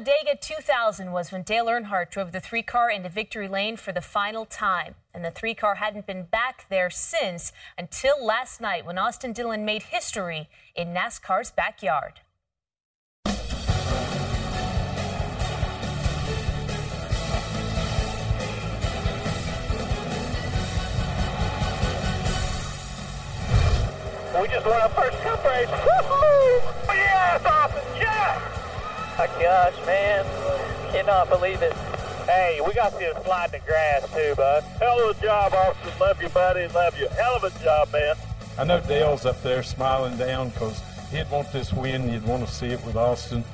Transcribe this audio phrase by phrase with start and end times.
[0.00, 4.00] Talladega 2000 was when Dale Earnhardt drove the three car into victory lane for the
[4.00, 4.94] final time.
[5.12, 9.66] And the three car hadn't been back there since until last night when Austin Dillon
[9.66, 12.20] made history in NASCAR's backyard.
[24.40, 25.68] We just won our first cup race.
[25.68, 26.60] Woo-hoo!
[26.88, 28.59] Yes, Austin, yes!
[29.20, 30.24] My gosh, man.
[30.92, 31.74] Cannot believe it.
[32.24, 34.62] Hey, we got you to slide the grass too, bud.
[34.78, 35.92] Hell of a job, Austin.
[36.00, 36.68] Love you, buddy.
[36.68, 37.06] Love you.
[37.08, 38.16] Hell of a job, man.
[38.56, 42.10] I know Dale's up there smiling down because he'd want this win.
[42.10, 43.44] You'd want to see it with Austin.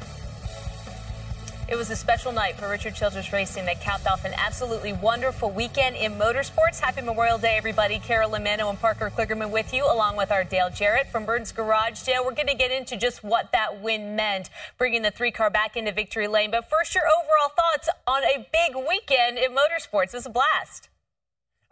[1.68, 5.50] It was a special night for Richard Childress Racing that capped off an absolutely wonderful
[5.50, 6.78] weekend in motorsports.
[6.78, 7.98] Happy Memorial Day, everybody.
[7.98, 12.02] Carolyn Manno and Parker Kligerman with you, along with our Dale Jarrett from Burns Garage.
[12.02, 15.50] Dale, we're going to get into just what that win meant, bringing the three car
[15.50, 16.52] back into victory lane.
[16.52, 20.14] But first, your overall thoughts on a big weekend in motorsports.
[20.14, 20.88] It was a blast.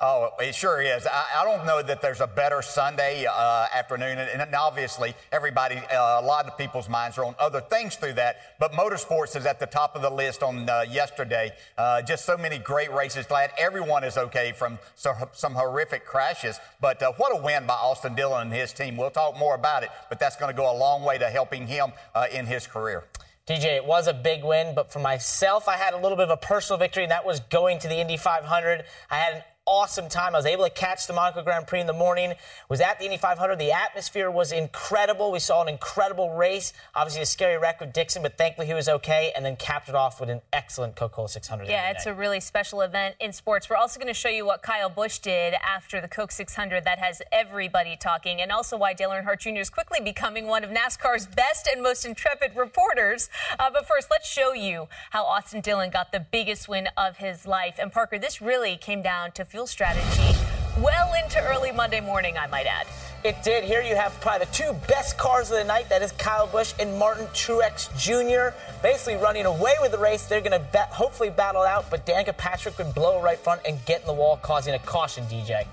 [0.00, 1.06] Oh, it sure is.
[1.06, 5.76] I, I, don't know that there's a better Sunday uh, afternoon, and, and, obviously everybody,
[5.76, 8.36] uh, a lot of people's minds are on other things through that.
[8.58, 11.52] But motorsports is at the top of the list on uh, yesterday.
[11.78, 13.24] Uh, just so many great races.
[13.26, 16.58] Glad everyone is okay from so, some horrific crashes.
[16.80, 18.96] But uh, what a win by Austin Dillon and his team.
[18.96, 21.68] We'll talk more about it, but that's going to go a long way to helping
[21.68, 23.04] him uh, in his career.
[23.46, 26.30] DJ, it was a big win, but for myself, I had a little bit of
[26.30, 28.84] a personal victory, and that was going to the Indy 500.
[29.10, 30.34] I had an awesome time.
[30.34, 32.34] I was able to catch the Monaco Grand Prix in the morning.
[32.68, 33.58] Was at the Indy 500.
[33.58, 35.32] The atmosphere was incredible.
[35.32, 36.74] We saw an incredible race.
[36.94, 39.32] Obviously, a scary wreck with Dixon, but thankfully he was okay.
[39.34, 41.68] And then capped it off with an excellent Coca-Cola 600.
[41.68, 43.70] Yeah, it's a really special event in sports.
[43.70, 46.84] We're also going to show you what Kyle Busch did after the Coke 600.
[46.84, 49.60] That has everybody talking, and also why Dale Earnhardt Jr.
[49.60, 53.30] is quickly becoming one of NASCAR's best and most intrepid reporters.
[53.58, 57.46] Uh, but first, let's show you how Austin Dillon got the biggest win of his
[57.46, 57.76] life.
[57.78, 60.36] And Parker, this really came down to fuel strategy
[60.80, 62.88] well into early Monday morning, I might add.
[63.22, 63.62] It did.
[63.62, 65.88] Here you have probably the two best cars of the night.
[65.90, 68.52] That is Kyle Busch and Martin Truex Jr.
[68.82, 70.26] Basically running away with the race.
[70.26, 73.78] They're going to bet, hopefully battle out, but Danica Patrick would blow right front and
[73.86, 75.68] get in the wall, causing a caution, DJ.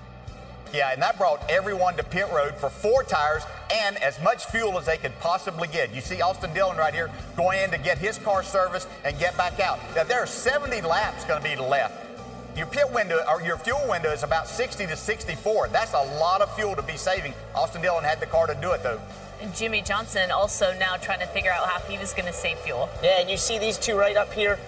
[0.72, 3.42] Yeah, and that brought everyone to pit road for four tires
[3.74, 5.92] and as much fuel as they could possibly get.
[5.92, 9.36] You see Austin Dillon right here going in to get his car serviced and get
[9.36, 9.80] back out.
[9.96, 12.11] Now, there are 70 laps going to be left.
[12.54, 15.68] Your pit window or your fuel window is about 60 to 64.
[15.68, 17.32] That's a lot of fuel to be saving.
[17.54, 19.00] Austin Dillon had the car to do it though.
[19.40, 22.58] And Jimmie Johnson also now trying to figure out how he was going to save
[22.58, 22.90] fuel.
[23.02, 24.58] Yeah, and you see these two right up here.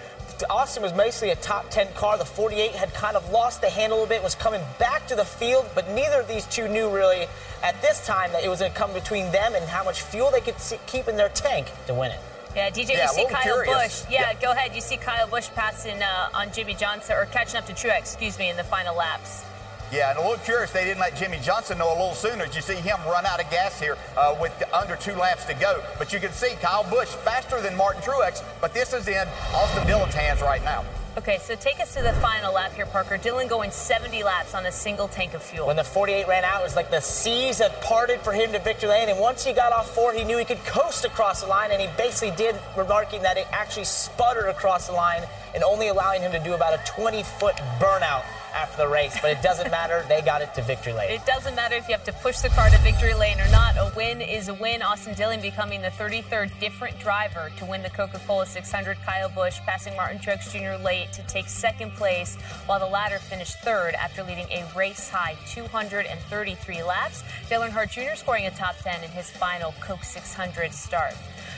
[0.49, 2.17] Austin was mostly a top 10 car.
[2.17, 5.25] The 48 had kind of lost the handle a bit, was coming back to the
[5.25, 7.27] field, but neither of these two knew really
[7.63, 10.31] at this time that it was going to come between them and how much fuel
[10.31, 10.57] they could
[10.87, 12.21] keep in their tank to win it.
[12.55, 14.05] Yeah, DJ, yeah, you see Kyle Busch.
[14.09, 14.75] Yeah, yeah, go ahead.
[14.75, 18.39] You see Kyle Busch passing uh, on Jimmie Johnson, or catching up to Truex, excuse
[18.39, 19.45] me, in the final laps.
[19.93, 22.47] Yeah, and a little curious they didn't let Jimmie Johnson know a little sooner.
[22.47, 25.83] You see him run out of gas here uh, with under two laps to go.
[25.99, 29.87] But you can see Kyle Busch faster than Martin Truex, but this is in Austin
[29.87, 30.85] Dillon's hands right now.
[31.17, 33.17] Okay, so take us to the final lap here, Parker.
[33.17, 35.69] Dillon going 70 laps on a single tank of fuel.
[35.69, 38.59] When the 48 ran out, it was like the seas had parted for him to
[38.59, 39.09] victory lane.
[39.09, 41.71] And once he got off four, he knew he could coast across the line.
[41.71, 45.23] And he basically did, remarking that it actually sputtered across the line
[45.55, 48.25] and only allowing him to do about a 20 foot burnout
[48.55, 50.05] after the race, but it doesn't matter.
[50.09, 51.11] They got it to victory lane.
[51.11, 53.77] It doesn't matter if you have to push the car to victory lane or not.
[53.77, 54.83] A win is a win.
[54.83, 58.97] Austin Dillon becoming the 33rd different driver to win the Coca Cola 600.
[59.05, 60.83] Kyle Busch passing Martin Truex Jr.
[60.83, 62.37] late to take second place,
[62.67, 67.25] while the latter finished third after leading a race high 233 laps.
[67.49, 68.17] Dale Earnhardt Jr.
[68.17, 71.15] scoring a top 10 in his final Coke 600 start.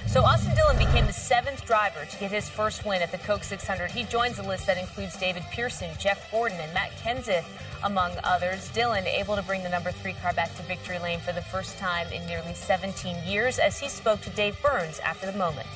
[0.06, 3.42] So Austin Dillon became the seventh driver to get his first win at the Coke
[3.42, 3.90] 600.
[3.90, 7.44] He joins a list that includes David Pearson, Jeff Gordon, and Matt Kenseth,
[7.82, 8.68] among others.
[8.68, 11.76] Dillon able to bring the number three car back to victory lane for the first
[11.76, 15.66] time in nearly 17 years as he spoke to Dave Burns after the moment.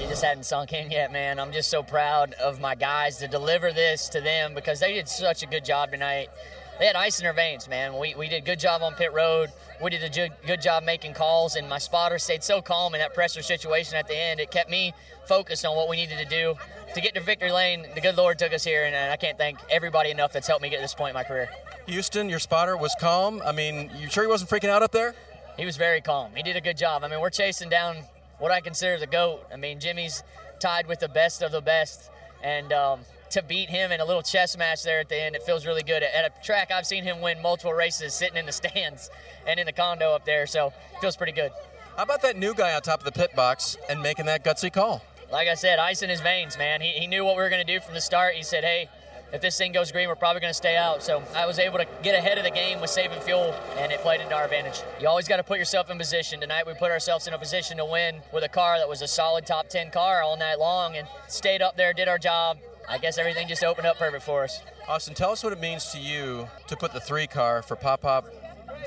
[0.00, 1.40] It just hadn't sunk in yet, man.
[1.40, 5.08] I'm just so proud of my guys to deliver this to them because they did
[5.08, 6.28] such a good job tonight.
[6.78, 7.98] They had ice in their veins, man.
[7.98, 9.50] We, we did a good job on pit road.
[9.82, 13.00] We did a good, good job making calls, and my spotter stayed so calm in
[13.00, 14.40] that pressure situation at the end.
[14.40, 14.92] It kept me
[15.26, 16.54] focused on what we needed to do
[16.94, 17.86] to get to victory lane.
[17.94, 20.62] The good Lord took us here, and, and I can't thank everybody enough that's helped
[20.62, 21.48] me get to this point in my career.
[21.86, 23.42] Houston, your spotter was calm.
[23.44, 25.14] I mean, you sure he wasn't freaking out up there?
[25.56, 26.30] He was very calm.
[26.36, 27.02] He did a good job.
[27.02, 27.96] I mean, we're chasing down
[28.38, 29.40] what I consider the GOAT.
[29.52, 30.22] I mean, Jimmy's
[30.60, 32.10] tied with the best of the best.
[32.42, 35.42] And um, to beat him in a little chess match there at the end, it
[35.42, 36.02] feels really good.
[36.02, 39.10] At a track, I've seen him win multiple races sitting in the stands
[39.46, 41.50] and in the condo up there, so it feels pretty good.
[41.96, 44.72] How about that new guy on top of the pit box and making that gutsy
[44.72, 45.02] call?
[45.30, 46.80] Like I said, ice in his veins, man.
[46.80, 48.34] He, he knew what we were going to do from the start.
[48.34, 48.88] He said, hey,
[49.32, 51.02] if this thing goes green, we're probably going to stay out.
[51.02, 54.00] So I was able to get ahead of the game with saving fuel, and it
[54.00, 54.80] played into our advantage.
[55.00, 56.40] You always got to put yourself in position.
[56.40, 59.08] Tonight, we put ourselves in a position to win with a car that was a
[59.08, 62.58] solid top 10 car all night long and stayed up there, did our job.
[62.88, 64.62] I guess everything just opened up perfect for us.
[64.88, 68.00] Austin, tell us what it means to you to put the three car for Pop
[68.00, 68.26] Pop,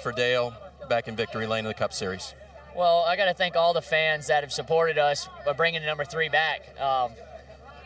[0.01, 0.53] for Dale,
[0.89, 2.33] back in victory lane in the Cup Series.
[2.75, 5.87] Well, I got to thank all the fans that have supported us by bringing the
[5.87, 6.61] number three back.
[6.79, 7.11] Um,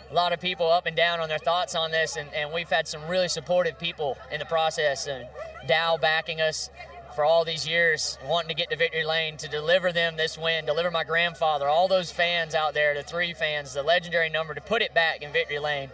[0.09, 2.69] a lot of people up and down on their thoughts on this, and, and we've
[2.69, 5.07] had some really supportive people in the process.
[5.07, 5.27] And
[5.67, 6.69] Dow backing us
[7.15, 10.65] for all these years, wanting to get to victory lane to deliver them this win,
[10.65, 14.61] deliver my grandfather, all those fans out there, the three fans, the legendary number, to
[14.61, 15.89] put it back in victory lane.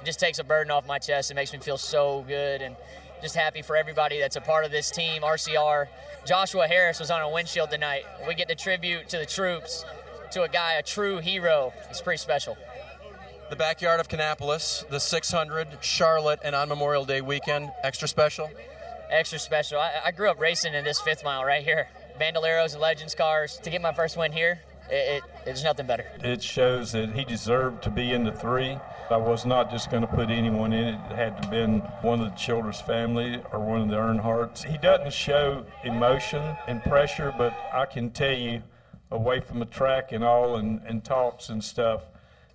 [0.00, 1.30] It just takes a burden off my chest.
[1.30, 2.76] It makes me feel so good and
[3.20, 5.86] just happy for everybody that's a part of this team, RCR.
[6.24, 8.04] Joshua Harris was on a windshield tonight.
[8.26, 9.84] We get the tribute to the troops,
[10.32, 11.72] to a guy, a true hero.
[11.90, 12.56] It's pretty special
[13.50, 17.70] the backyard of Kannapolis, the 600, Charlotte, and on Memorial Day weekend.
[17.82, 18.50] Extra special?
[19.10, 19.78] Extra special.
[19.78, 21.88] I, I grew up racing in this fifth mile right here.
[22.20, 23.58] Bandoleros and Legends cars.
[23.62, 26.04] To get my first win here, it, it, there's nothing better.
[26.22, 28.78] It shows that he deserved to be in the three.
[29.10, 31.00] I was not just going to put anyone in it.
[31.10, 34.64] It had to been one of the Childress family or one of the Earnhardts.
[34.64, 38.62] He doesn't show emotion and pressure, but I can tell you,
[39.10, 42.02] away from the track and all and, and talks and stuff,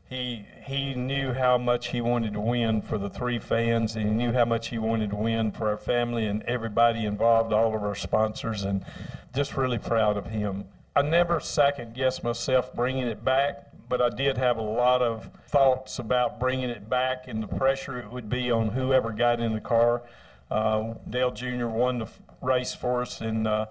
[0.08, 4.12] he he knew how much he wanted to win for the three fans, and he
[4.12, 7.82] knew how much he wanted to win for our family and everybody involved, all of
[7.82, 8.86] our sponsors, and
[9.34, 10.66] just really proud of him.
[10.96, 15.30] I never second guessed myself bringing it back, but I did have a lot of
[15.48, 19.54] thoughts about bringing it back and the pressure it would be on whoever got in
[19.54, 20.04] the car.
[20.52, 21.68] Uh, Dale Jr.
[21.68, 22.08] won the
[22.42, 23.66] race for us, and uh,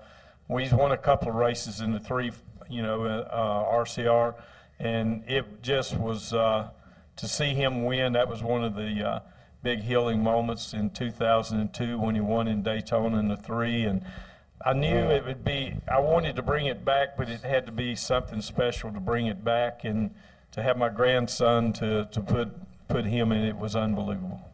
[0.59, 2.33] he's won a couple of races in the three,
[2.69, 4.35] you know, uh, RCR
[4.83, 6.69] and it just was uh,
[7.17, 8.13] to see him win.
[8.13, 9.21] That was one of the uh,
[9.63, 14.05] big healing moments in 2002 when he won in Daytona in the three, and
[14.65, 15.75] I knew uh, it would be.
[15.89, 19.27] I wanted to bring it back, but it had to be something special to bring
[19.27, 20.11] it back, and
[20.53, 22.51] to have my grandson to to put
[22.89, 24.52] put him in it was unbelievable.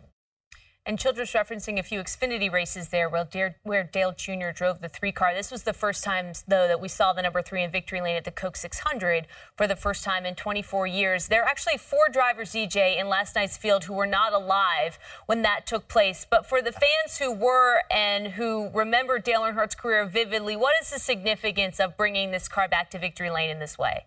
[0.89, 4.53] And Childress referencing a few Xfinity races there where where Dale Jr.
[4.55, 5.35] drove the three car.
[5.35, 8.17] This was the first time, though, that we saw the number three in victory lane
[8.17, 11.29] at the Coke 600 for the first time in 24 years.
[11.29, 15.43] There are actually four drivers, DJ, in last night's field who were not alive when
[15.43, 16.27] that took place.
[16.29, 20.89] But for the fans who were and who remember Dale Earnhardt's career vividly, what is
[20.89, 24.07] the significance of bringing this car back to victory lane in this way?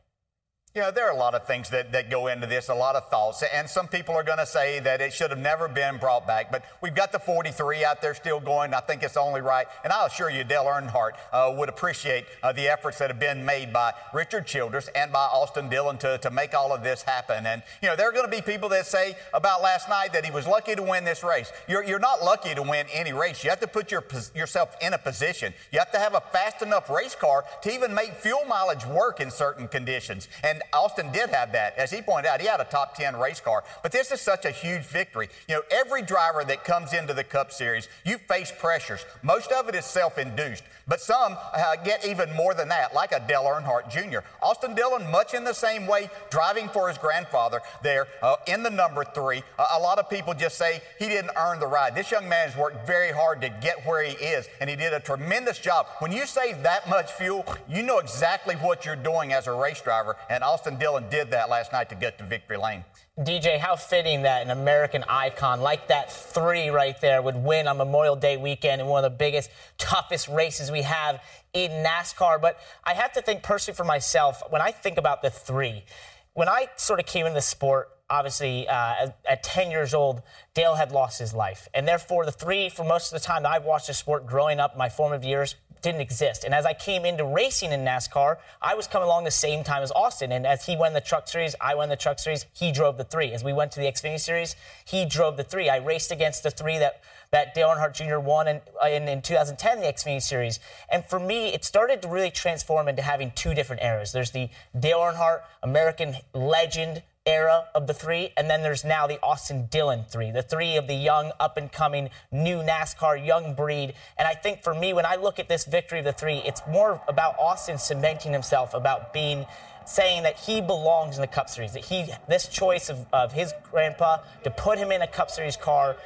[0.73, 3.09] Know, there are a lot of things that, that go into this, a lot of
[3.09, 3.43] thoughts.
[3.53, 6.49] And some people are going to say that it should have never been brought back.
[6.49, 8.73] But we've got the 43 out there still going.
[8.73, 9.67] I think it's only right.
[9.83, 13.43] And I'll assure you, Dale Earnhardt uh, would appreciate uh, the efforts that have been
[13.43, 17.45] made by Richard Childress and by Austin Dillon to, to make all of this happen.
[17.45, 20.23] And, you know, there are going to be people that say about last night that
[20.23, 21.51] he was lucky to win this race.
[21.67, 23.43] You're, you're not lucky to win any race.
[23.43, 25.53] You have to put your, yourself in a position.
[25.73, 29.19] You have to have a fast enough race car to even make fuel mileage work
[29.19, 30.29] in certain conditions.
[30.45, 31.77] And Austin did have that.
[31.77, 33.63] As he pointed out, he had a top 10 race car.
[33.83, 35.29] But this is such a huge victory.
[35.47, 39.05] You know, every driver that comes into the Cup Series, you face pressures.
[39.23, 43.11] Most of it is self induced, but some uh, get even more than that, like
[43.11, 44.19] a Dale Earnhardt Jr.
[44.41, 48.69] Austin Dillon, much in the same way, driving for his grandfather there uh, in the
[48.69, 49.43] number three.
[49.57, 51.95] Uh, a lot of people just say he didn't earn the ride.
[51.95, 54.93] This young man has worked very hard to get where he is, and he did
[54.93, 55.87] a tremendous job.
[55.99, 59.81] When you save that much fuel, you know exactly what you're doing as a race
[59.81, 62.83] driver, and Austin Dillon did that last night to get to victory lane.
[63.19, 67.77] DJ, how fitting that an American icon like that three right there would win on
[67.77, 72.41] Memorial Day weekend in one of the biggest, toughest races we have in NASCAR.
[72.41, 75.85] But I have to think personally for myself, when I think about the three,
[76.33, 80.21] when I sort of came into the sport, obviously uh, at, at, 10 years old,
[80.53, 81.69] Dale had lost his life.
[81.73, 84.59] And therefore, the three, for most of the time that I've watched the sport growing
[84.59, 86.43] up, my formative years, didn't exist.
[86.43, 89.83] And as I came into racing in NASCAR, I was coming along the same time
[89.83, 90.31] as Austin.
[90.31, 92.45] And as he won the Truck Series, I won the Truck Series.
[92.53, 93.31] He drove the three.
[93.31, 95.69] As we went to the Xfinity Series, he drove the three.
[95.69, 98.19] I raced against the three that that Dale Earnhardt Jr.
[98.19, 100.59] won in, in, in 2010, the Xfinity Series.
[100.91, 104.11] And for me, it started to really transform into having two different eras.
[104.11, 109.19] There's the Dale Earnhardt, American legend era of the three, and then there's now the
[109.21, 113.93] Austin Dillon three, the three of the young, up and coming, new NASCAR young breed.
[114.17, 116.61] And I think for me, when I look at this victory of the three, it's
[116.67, 119.45] more about Austin cementing himself, about being
[119.85, 123.53] saying that he belongs in the Cup Series, that he this choice of, of his
[123.69, 125.97] grandpa to put him in a Cup Series car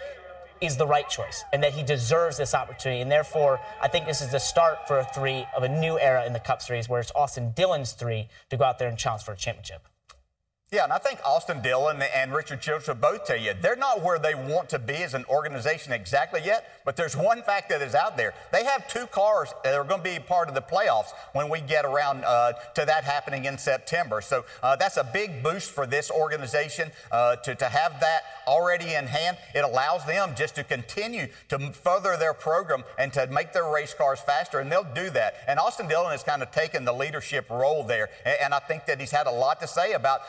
[0.62, 3.02] is the right choice and that he deserves this opportunity.
[3.02, 6.26] And therefore, I think this is the start for a three of a new era
[6.26, 9.24] in the Cup Series where it's Austin Dillon's three to go out there and challenge
[9.24, 9.88] for a championship.
[10.76, 14.04] Yeah, and I think Austin Dillon and Richard Childress will both tell you they're not
[14.04, 17.82] where they want to be as an organization exactly yet, but there's one fact that
[17.82, 18.34] is out there.
[18.52, 21.62] They have two cars that are going to be part of the playoffs when we
[21.62, 24.20] get around uh, to that happening in September.
[24.20, 28.96] So uh, that's a big boost for this organization uh, to, to have that already
[28.96, 29.38] in hand.
[29.54, 33.94] It allows them just to continue to further their program and to make their race
[33.94, 35.36] cars faster, and they'll do that.
[35.48, 39.00] And Austin Dillon has kind of taken the leadership role there, and I think that
[39.00, 40.20] he's had a lot to say about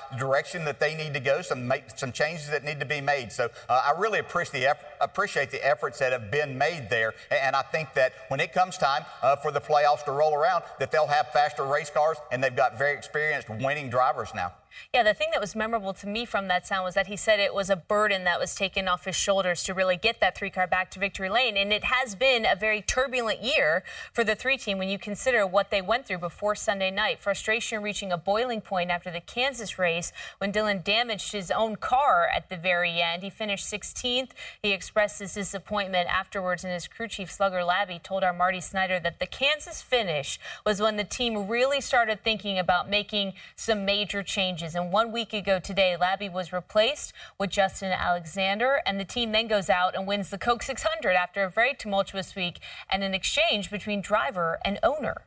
[0.64, 3.32] that they need to go, some make, some changes that need to be made.
[3.32, 7.56] So uh, I really appreciate the, appreciate the efforts that have been made there, and
[7.56, 10.90] I think that when it comes time uh, for the playoffs to roll around, that
[10.90, 14.52] they'll have faster race cars, and they've got very experienced winning drivers now.
[14.92, 17.40] Yeah, the thing that was memorable to me from that sound was that he said
[17.40, 20.50] it was a burden that was taken off his shoulders to really get that three
[20.50, 21.56] car back to victory lane.
[21.56, 25.46] And it has been a very turbulent year for the three team when you consider
[25.46, 27.18] what they went through before Sunday night.
[27.18, 32.28] Frustration reaching a boiling point after the Kansas race when Dillon damaged his own car
[32.34, 33.22] at the very end.
[33.22, 34.30] He finished 16th.
[34.62, 38.98] He expressed his disappointment afterwards, and his crew chief, Slugger Labbe, told our Marty Snider
[39.00, 44.22] that the Kansas finish was when the team really started thinking about making some major
[44.22, 44.76] changes changes.
[44.76, 49.48] And one week ago today, Labbe was replaced with Justin Alexander, and the team then
[49.48, 53.70] goes out and wins the Coke 600 after a very tumultuous week and an exchange
[53.70, 55.22] between driver and owner.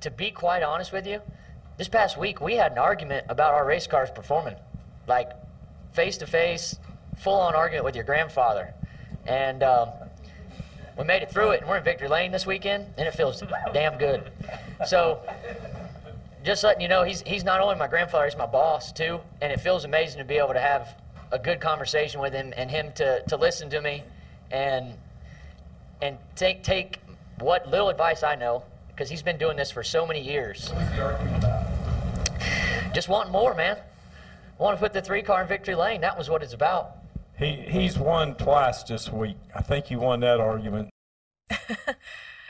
[0.00, 1.20] To be quite honest with you,
[1.78, 4.56] this past week we had an argument about our race cars performing,
[5.06, 5.30] like
[5.92, 6.76] face to face,
[7.18, 8.74] full on argument with your grandfather,
[9.26, 9.62] and.
[9.62, 9.88] Um,
[10.98, 13.42] we made it through it, and we're in Victory Lane this weekend, and it feels
[13.74, 14.32] damn good.
[14.86, 15.20] So,
[16.46, 19.18] just letting you know, he's, he's not only my grandfather, he's my boss too.
[19.42, 20.96] And it feels amazing to be able to have
[21.32, 24.04] a good conversation with him and him to, to listen to me
[24.52, 24.94] and,
[26.00, 27.00] and take, take
[27.40, 30.70] what little advice I know, because he's been doing this for so many years.
[32.94, 33.76] Just wanting more, man.
[33.76, 36.00] I want to put the three car in victory lane.
[36.00, 36.92] That was what it's about.
[37.36, 39.36] He, he's won twice this week.
[39.54, 40.90] I think he won that argument.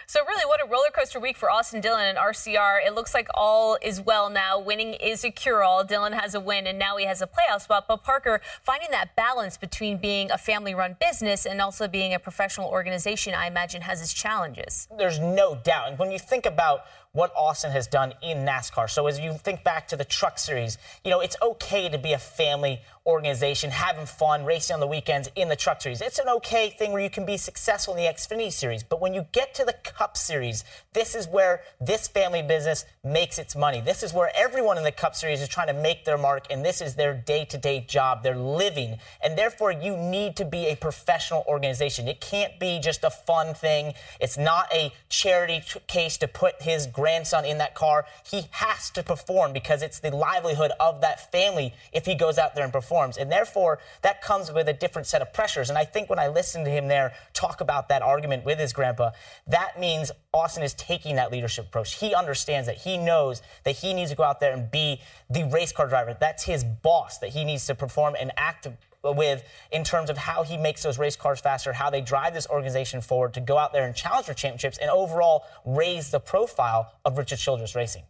[0.09, 2.79] So really, what a roller coaster week for Austin Dillon and RCR.
[2.87, 4.61] It looks like all is well now.
[4.61, 5.83] Winning is a cure-all.
[5.83, 7.87] Dillon has a win, and now he has a playoff spot.
[7.89, 12.69] But Parker, finding that balance between being a family-run business and also being a professional
[12.69, 14.87] organization, I imagine, has its challenges.
[14.97, 15.89] There's no doubt.
[15.89, 16.85] And when you think about
[17.17, 18.91] what Austin has done in NASCAR.
[18.91, 22.13] So as you think back to the Truck Series, you know, it's okay to be
[22.13, 26.01] a family organization, having fun, racing on the weekends in the Truck Series.
[26.01, 28.83] It's an okay thing where you can be successful in the Xfinity Series.
[28.83, 33.39] But when you get to the Cup Series, this is where this family business makes
[33.39, 33.81] its money.
[33.81, 36.65] This is where everyone in the Cup Series is trying to make their mark, and
[36.65, 38.25] this is their day-to-day job.
[38.25, 42.09] They're living, and therefore you need to be a professional organization.
[42.09, 43.95] It can't be just a fun thing.
[44.21, 48.05] It's not a charity case to put his grandson in that car.
[48.29, 52.57] He has to perform because it's the livelihood of that family if he goes out
[52.57, 52.96] there and performs.
[52.97, 55.69] And therefore, that comes with a different set of pressures.
[55.69, 58.73] And I think when I listened to him there talk about that argument with his
[58.73, 59.11] grandpa,
[59.47, 61.95] that means Austin is taking that leadership approach.
[61.95, 62.79] He understands that.
[62.79, 65.01] He knows that he needs to go out there and be
[65.31, 66.17] the race car driver.
[66.19, 68.67] That's his boss that he needs to perform and act
[69.03, 72.49] with in terms of how he makes those race cars faster, how they drive this
[72.49, 76.93] organization forward to go out there and challenge for championships and overall raise the profile
[77.05, 78.03] of Richard Childress Racing.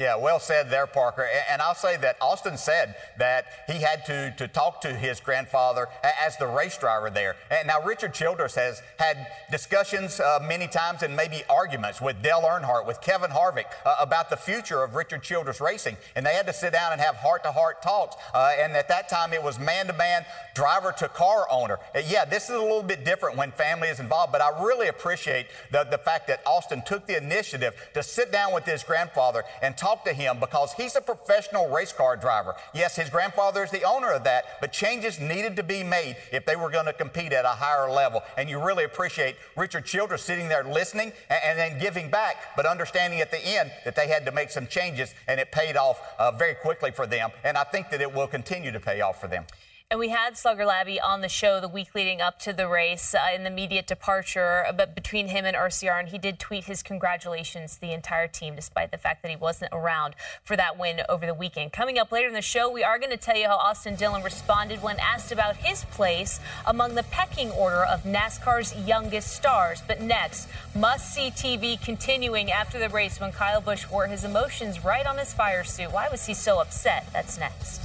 [0.00, 1.28] Yeah, well said there, Parker.
[1.50, 5.88] And I'll say that Austin said that he had to, to talk to his grandfather
[6.26, 7.36] as the race driver there.
[7.50, 12.40] And now Richard Childress has had discussions uh, many times and maybe arguments with Dale
[12.40, 15.98] Earnhardt, with Kevin Harvick uh, about the future of Richard Childress Racing.
[16.16, 18.16] And they had to sit down and have heart-to-heart talks.
[18.32, 21.78] Uh, and at that time, it was man-to-man, driver-to-car owner.
[21.94, 24.88] Uh, yeah, this is a little bit different when family is involved, but I really
[24.88, 29.44] appreciate the, the fact that Austin took the initiative to sit down with his grandfather
[29.60, 32.54] and talk talk to him because he's a professional race car driver.
[32.74, 36.46] Yes, his grandfather is the owner of that, but changes needed to be made if
[36.46, 38.22] they were going to compete at a higher level.
[38.36, 43.20] And you really appreciate Richard Childress sitting there listening and, then giving back, but understanding
[43.20, 46.30] at the end that they had to make some changes, and it paid off uh,
[46.30, 47.30] very quickly for them.
[47.44, 49.44] And I think that it will continue to pay off for them.
[49.92, 53.12] And we had Slugger Labbe on the show the week leading up to the race
[53.12, 56.80] uh, in the immediate departure, but between him and RCR, and he did tweet his
[56.80, 61.00] congratulations to the entire team, despite the fact that he wasn't around for that win
[61.08, 61.72] over the weekend.
[61.72, 64.22] Coming up later in the show, we are going to tell you how Austin Dillon
[64.22, 69.82] responded when asked about his place among the pecking order of NASCAR's youngest stars.
[69.84, 74.84] But next, must see TV continuing after the race when Kyle Busch wore his emotions
[74.84, 75.90] right on his fire suit.
[75.90, 77.08] Why was he so upset?
[77.12, 77.80] That's next.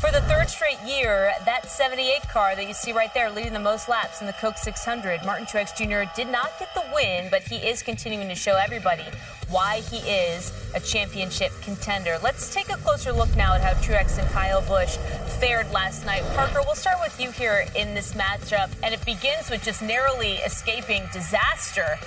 [0.00, 3.58] For the third straight year, that 78 car that you see right there leading the
[3.58, 6.10] most laps in the Coke 600, Martin Truex Jr.
[6.14, 9.06] did not get the win, but he is continuing to show everybody
[9.48, 12.18] why he is a championship contender.
[12.22, 14.98] Let's take a closer look now at how Truex and Kyle Busch
[15.40, 16.24] fared last night.
[16.34, 20.34] Parker, we'll start with you here in this matchup, and it begins with just narrowly
[20.44, 21.98] escaping disaster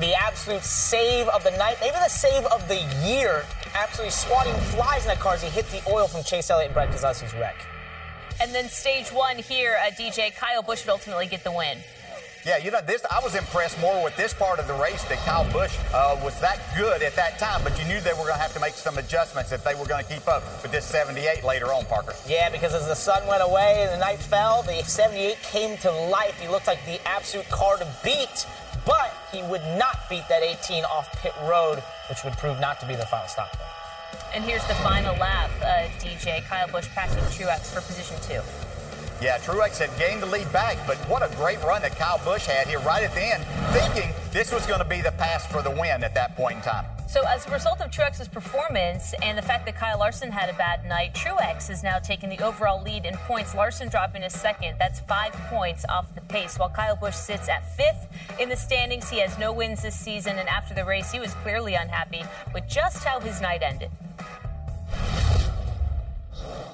[0.00, 3.44] the absolute save of the night, maybe the save of the year.
[3.74, 6.74] Absolutely swatting flies in that car as he hit the oil from Chase Elliott and
[6.74, 7.66] Brad Keselowski's wreck.
[8.40, 11.78] And then stage one here at DJ, Kyle Busch would ultimately get the win.
[12.44, 15.16] Yeah, you know, this I was impressed more with this part of the race that
[15.24, 18.34] Kyle Busch uh, was that good at that time, but you knew they were going
[18.34, 20.84] to have to make some adjustments if they were going to keep up with this
[20.84, 22.14] 78 later on, Parker.
[22.26, 25.90] Yeah, because as the sun went away and the night fell, the 78 came to
[25.90, 26.38] life.
[26.38, 28.46] He looked like the absolute car to beat
[28.84, 32.86] but he would not beat that 18 off pit road, which would prove not to
[32.86, 33.50] be the final stop.
[33.58, 33.64] Though.
[34.32, 36.44] And here's the final lap, uh, DJ.
[36.44, 38.40] Kyle Busch passing Truex for position two.
[39.20, 42.46] Yeah, Truex had gained the lead back, but what a great run that Kyle Busch
[42.46, 45.62] had here right at the end, thinking this was going to be the pass for
[45.62, 46.84] the win at that point in time.
[47.14, 50.52] So, as a result of Truex's performance and the fact that Kyle Larson had a
[50.54, 53.54] bad night, Truex is now taking the overall lead in points.
[53.54, 54.74] Larson dropping to second.
[54.80, 58.08] That's five points off the pace, while Kyle Busch sits at fifth
[58.40, 59.08] in the standings.
[59.08, 62.66] He has no wins this season, and after the race, he was clearly unhappy with
[62.66, 63.92] just how his night ended.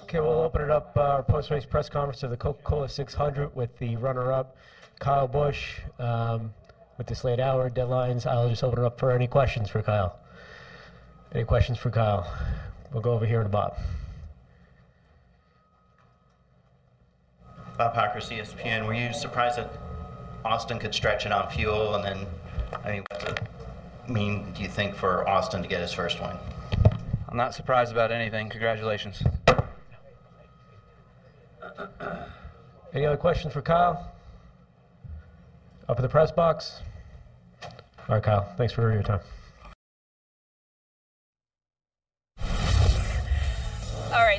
[0.05, 3.77] Okay, we'll open it up uh, our post-race press conference of the Coca-Cola 600 with
[3.77, 4.57] the runner-up,
[5.01, 5.81] Kyle Busch.
[5.99, 6.55] Um,
[6.97, 10.20] with this late hour deadlines, I'll just open it up for any questions for Kyle.
[11.33, 12.29] Any questions for Kyle?
[12.93, 13.77] We'll go over here to Bob.
[17.79, 18.85] Bob Pockrass, ESPN.
[18.85, 19.71] Were you surprised that
[20.45, 21.95] Austin could stretch it on fuel?
[21.95, 22.27] And then,
[22.85, 23.41] I mean, what does it
[24.11, 26.37] mean, do you think, for Austin to get his first win?
[27.29, 28.49] I'm not surprised about anything.
[28.49, 29.23] Congratulations.
[32.93, 34.13] Any other questions for Kyle?
[35.89, 36.81] Up in the press box?
[37.63, 37.71] All
[38.17, 38.53] right, Kyle.
[38.57, 39.21] Thanks for your time.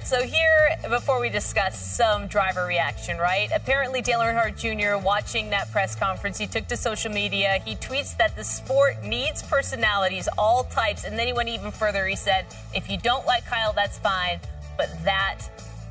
[0.02, 3.50] Right, so here, before we discuss some driver reaction, right?
[3.56, 7.60] Apparently, Dale Earnhardt Jr., watching that press conference, he took to social media.
[7.66, 11.04] He tweets that the sport needs personalities, all types.
[11.04, 12.06] And then he went even further.
[12.08, 14.40] He said, if you don't like Kyle, that's fine.
[14.78, 15.40] But that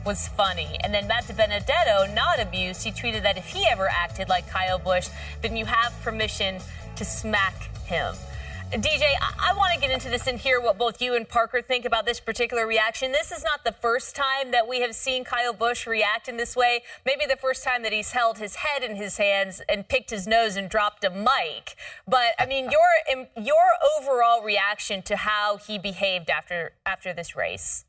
[0.05, 0.77] was funny.
[0.83, 4.79] And then Matt Benedetto, not abused, he tweeted that if he ever acted like Kyle
[4.79, 5.09] Busch,
[5.43, 6.61] then you have permission
[6.97, 8.15] to smack him.
[8.79, 11.85] DJ, I, want to get into this and hear what both you and Parker think
[11.85, 13.11] about this particular reaction.
[13.11, 16.55] This is not the first time that we have seen Kyle Busch react in this
[16.55, 16.83] way.
[17.05, 20.29] Maybe the first time that he's held his head in his hands and picked his
[20.29, 21.75] nose and dropped a mic.
[22.07, 23.57] But I mean, your your
[23.99, 27.85] overall reaction to how he behaved after after this race.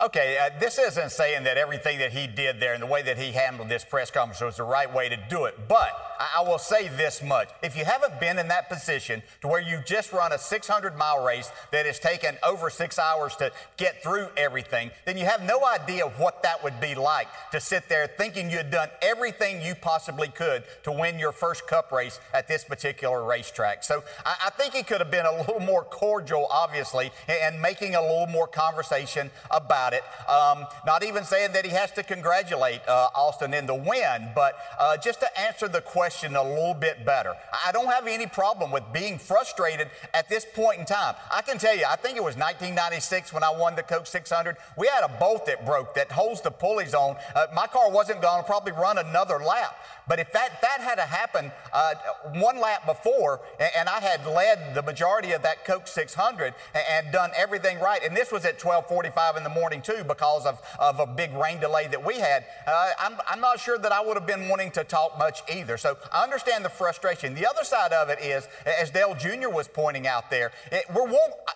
[0.00, 3.18] Okay, uh, this isn't saying that everything that he did there and the way that
[3.18, 6.48] he handled this press conference was the right way to do it, but I, I
[6.48, 7.48] will say this much.
[7.64, 11.24] If you haven't been in that position to where you just run a 600 mile
[11.24, 15.66] race that has taken over six hours to get through everything, then you have no
[15.66, 19.74] idea what that would be like to sit there thinking you had done everything you
[19.74, 23.82] possibly could to win your first cup race at this particular racetrack.
[23.82, 27.96] So I, I think he could have been a little more cordial, obviously, and making
[27.96, 30.04] a little more conversation about about it.
[30.28, 34.56] Um, not even saying that he has to congratulate uh, Austin in the win, but
[34.78, 37.34] uh, just to answer the question a little bit better.
[37.66, 41.14] I don't have any problem with being frustrated at this point in time.
[41.32, 44.56] I can tell you, I think it was 1996 when I won the Coke 600.
[44.76, 47.16] We had a bolt that broke that holds the pulleys on.
[47.34, 49.76] Uh, my car wasn't going to probably run another lap.
[50.08, 51.94] But if that, that had happened uh,
[52.34, 56.84] one lap before, and, and, I had led the majority of that Coke 600 and,
[56.92, 60.60] and, done everything right, and this was at 12:45 in the morning too because of,
[60.78, 62.44] of a big rain delay that we had.
[62.66, 65.76] Uh, I'm, I'm not sure that I would have been wanting to talk much either.
[65.76, 67.34] So I understand the frustration.
[67.34, 68.46] The other side of it is,
[68.80, 69.48] as Dale Jr.
[69.48, 71.08] was pointing out there, it, we're,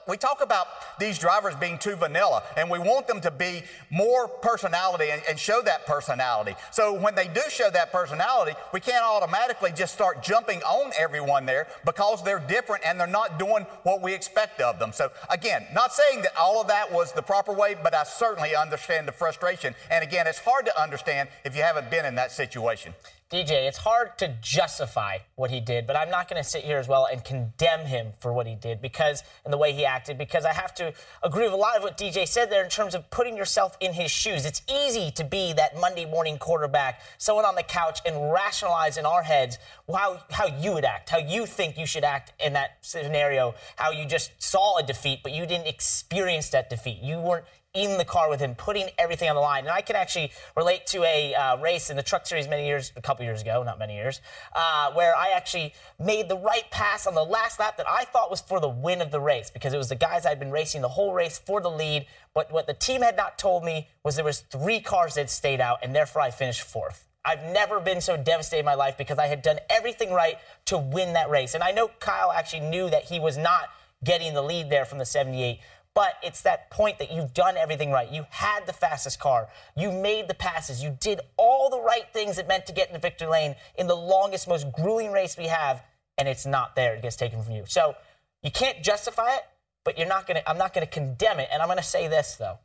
[0.08, 0.66] we talk about
[0.98, 5.38] these drivers being too vanilla, and we want them to be more personality and, and
[5.38, 6.54] show that personality.
[6.70, 8.41] So when they do show that personality,
[8.72, 13.38] we can't automatically just start jumping on everyone there because they're different and they're not
[13.38, 14.92] doing what we expect of them.
[14.92, 18.54] So again, not saying that all of that was the proper way, but I certainly
[18.54, 19.74] understand the frustration.
[19.90, 22.94] And again, it's hard to understand if you haven't been in that situation.
[23.32, 26.76] DJ, it's hard to justify what he did, but I'm not going to sit here
[26.76, 30.18] as well and condemn him for what he did because and the way he acted
[30.18, 30.92] because I have to
[31.22, 33.94] agree with a lot of what DJ said there in terms of putting yourself in
[33.94, 34.44] his shoes.
[34.44, 39.06] It's easy to be that Monday morning quarterback, someone on the couch and rationalize in
[39.06, 39.56] our heads
[39.90, 43.92] how how you would act, how you think you should act in that scenario, how
[43.92, 46.98] you just saw a defeat but you didn't experience that defeat.
[47.00, 49.64] You weren't in the car with him, putting everything on the line.
[49.64, 52.92] And I can actually relate to a uh, race in the Truck Series many years,
[52.96, 54.20] a couple years ago, not many years,
[54.54, 58.30] uh, where I actually made the right pass on the last lap that I thought
[58.30, 60.82] was for the win of the race because it was the guys I'd been racing
[60.82, 62.04] the whole race for the lead.
[62.34, 65.62] But what the team had not told me was there was three cars that stayed
[65.62, 67.06] out, and therefore I finished fourth.
[67.24, 70.76] I've never been so devastated in my life because I had done everything right to
[70.76, 71.54] win that race.
[71.54, 73.70] And I know Kyle actually knew that he was not
[74.04, 75.60] getting the lead there from the 78.
[75.94, 78.10] But it's that point that you've done everything right.
[78.10, 79.48] You had the fastest car.
[79.76, 80.82] You made the passes.
[80.82, 83.94] You did all the right things it meant to get into victory lane in the
[83.94, 85.82] longest, most grueling race we have,
[86.16, 86.94] and it's not there.
[86.94, 87.64] It gets taken from you.
[87.66, 87.94] So
[88.42, 89.42] you can't justify it,
[89.84, 90.42] but you're not gonna.
[90.46, 91.48] I'm not gonna condemn it.
[91.52, 92.58] And I'm gonna say this though: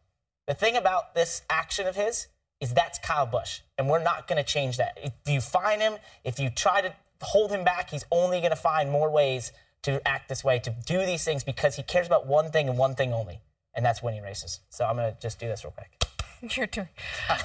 [0.48, 2.28] the thing about this action of his
[2.62, 4.98] is that's Kyle Busch, and we're not gonna change that.
[5.04, 8.90] If you find him, if you try to hold him back, he's only gonna find
[8.90, 9.52] more ways
[9.88, 12.78] to act this way, to do these things because he cares about one thing and
[12.78, 13.40] one thing only,
[13.74, 14.60] and that's winning races.
[14.70, 16.04] So I'm going to just do this real quick.
[16.58, 16.90] Your turn.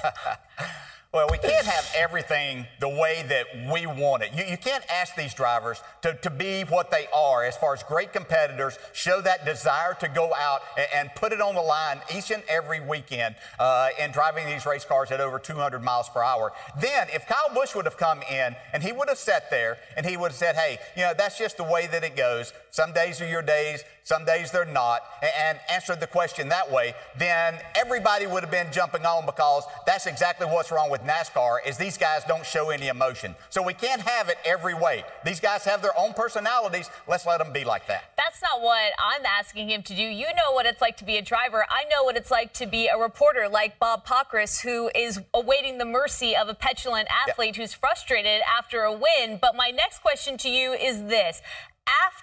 [1.13, 4.31] Well, we can't have everything the way that we want it.
[4.35, 7.83] You, you can't ask these drivers to, to be what they are as far as
[7.83, 12.01] great competitors, show that desire to go out and, and put it on the line
[12.17, 16.23] each and every weekend uh, in driving these race cars at over 200 miles per
[16.23, 16.51] hour.
[16.81, 20.07] Then, if Kyle Busch would have come in and he would have sat there and
[20.07, 22.53] he would have said, hey, you know, that's just the way that it goes.
[22.73, 26.95] Some days are your days, some days they're not, and, answered the question that way,
[27.19, 31.77] then everybody would have been jumping on because that's exactly what's wrong with NASCAR is
[31.77, 33.35] these guys don't show any emotion.
[33.51, 35.03] So we can't have it every way.
[35.23, 36.89] These guys have their own personalities.
[37.07, 38.05] Let's let them be like that.
[38.17, 40.01] That's not what I'm asking him to do.
[40.01, 41.63] You know what it's like to be a driver.
[41.69, 45.77] I know what it's like to be a reporter like Bob Pockrass, who is awaiting
[45.77, 49.37] the mercy of a petulant athlete who's frustrated after a win.
[49.39, 51.43] But my next question to you is this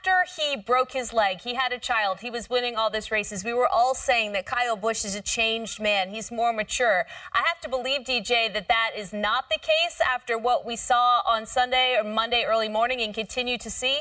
[0.00, 3.44] after he broke his leg, he had a child, he was winning all these races.
[3.44, 6.10] We were all saying that Kyle Busch is a changed man.
[6.10, 7.04] He's more mature.
[7.32, 11.20] I have to believe, DJ, that that is not the case after what we saw
[11.26, 14.00] on Sunday or Monday early morning and continue to see.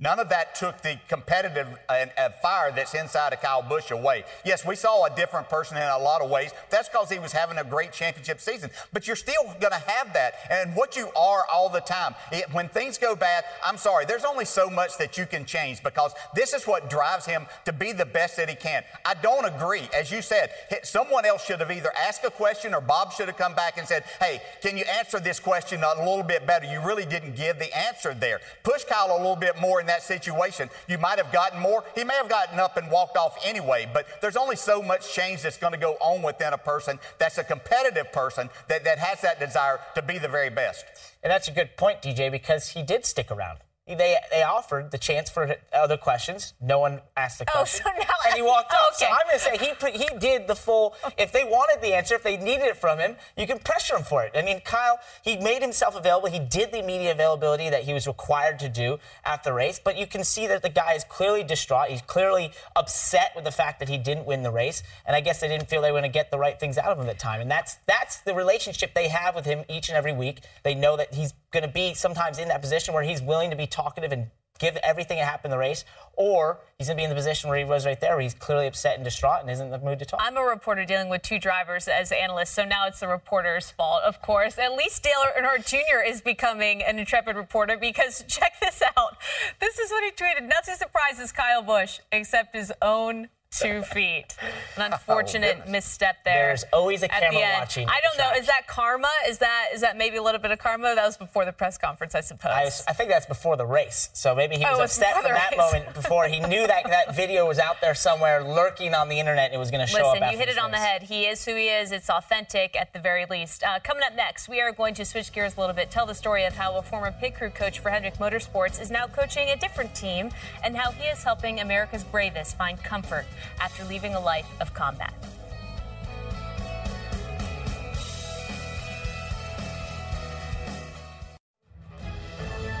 [0.00, 4.22] None of that took the competitive uh, uh, fire that's inside of Kyle Busch away.
[4.44, 6.52] Yes, we saw a different person in a lot of ways.
[6.70, 8.70] That's because he was having a great championship season.
[8.92, 10.34] But you're still going to have that.
[10.52, 12.14] And what you are all the time.
[12.30, 15.82] It, when things go bad, I'm sorry, there's only so much that you can change
[15.82, 18.84] because this is what drives him to be the best that he can.
[19.04, 19.88] I don't agree.
[19.92, 20.50] As you said,
[20.84, 23.88] someone else should have either asked a question or Bob should have come back and
[23.88, 26.66] said, hey, can you answer this question a little bit better?
[26.66, 28.40] You really didn't give the answer there.
[28.62, 30.70] Push Kyle a little bit more that situation.
[30.88, 31.84] You might have gotten more.
[31.94, 35.42] He may have gotten up and walked off anyway, but there's only so much change
[35.42, 39.20] that's going to go on within a person that's a competitive person that, that has
[39.22, 40.84] that desire to be the very best.
[41.22, 43.58] And that's a good point, DJ, because he did stick around
[43.94, 46.54] they they offered the chance for other questions.
[46.60, 48.94] No one asked the oh, question, oh, so now and he walked off.
[48.96, 49.06] Okay.
[49.06, 50.94] So I'm going to say he he did the full.
[51.16, 54.02] If they wanted the answer, if they needed it from him, you can pressure him
[54.02, 54.32] for it.
[54.34, 56.28] I mean, Kyle, he made himself available.
[56.28, 59.80] He did the media availability that he was required to do at the race.
[59.82, 61.88] But you can see that the guy is clearly distraught.
[61.88, 64.82] He's clearly upset with the fact that he didn't win the race.
[65.06, 66.86] And I guess they didn't feel they were going to get the right things out
[66.86, 67.40] of him at the time.
[67.40, 70.40] And that's that's the relationship they have with him each and every week.
[70.64, 73.56] They know that he's going to be sometimes in that position where he's willing to
[73.56, 75.84] be talkative and give everything that happened in the race,
[76.16, 78.34] or he's going to be in the position where he was right there, where he's
[78.34, 80.20] clearly upset and distraught and isn't in the mood to talk.
[80.22, 84.02] I'm a reporter dealing with two drivers as analysts, so now it's the reporter's fault,
[84.02, 84.58] of course.
[84.58, 86.02] At least Dale Earnhardt Jr.
[86.04, 89.16] is becoming an intrepid reporter because check this out.
[89.60, 90.48] This is what he tweeted.
[90.48, 94.36] Nothing surprises Kyle Busch except his own two feet.
[94.76, 96.48] An unfortunate oh, misstep there.
[96.48, 97.88] There's always a camera watching.
[97.88, 98.38] I don't know.
[98.38, 99.10] Is that karma?
[99.26, 100.94] Is that is that maybe a little bit of karma?
[100.94, 102.52] That was before the press conference, I suppose.
[102.52, 104.10] I, I think that's before the race.
[104.12, 105.58] So maybe he was oh, upset from that race.
[105.58, 109.46] moment before he knew that that video was out there somewhere lurking on the internet.
[109.46, 110.32] And it was going to show Listen, up.
[110.32, 110.80] you hit it on race.
[110.80, 111.02] the head.
[111.02, 111.92] He is who he is.
[111.92, 113.62] It's authentic at the very least.
[113.62, 116.14] Uh, coming up next, we are going to switch gears a little bit, tell the
[116.14, 119.56] story of how a former pit crew coach for Hendrick Motorsports is now coaching a
[119.56, 120.30] different team,
[120.64, 123.24] and how he is helping America's bravest find comfort
[123.60, 125.14] after leaving a life of combat.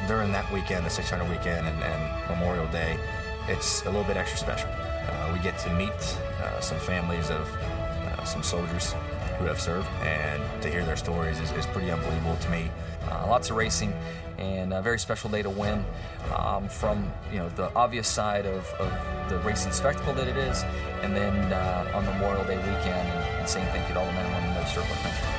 [0.06, 2.98] During that weekend, the 600 weekend and, and Memorial Day,
[3.46, 4.70] it's a little bit extra special.
[4.70, 8.94] Uh, we get to meet uh, some families of uh, some soldiers
[9.38, 12.70] who have served, and to hear their stories is, is pretty unbelievable to me.
[13.06, 13.92] Uh, lots of racing,
[14.38, 15.84] and a very special day to win
[16.36, 18.92] um, from you know the obvious side of, of,
[19.28, 20.62] the racing spectacle that it is,
[21.02, 24.12] and then uh, on Memorial Day weekend, and, and saying thank you to all the
[24.12, 25.37] men and women that serve our country.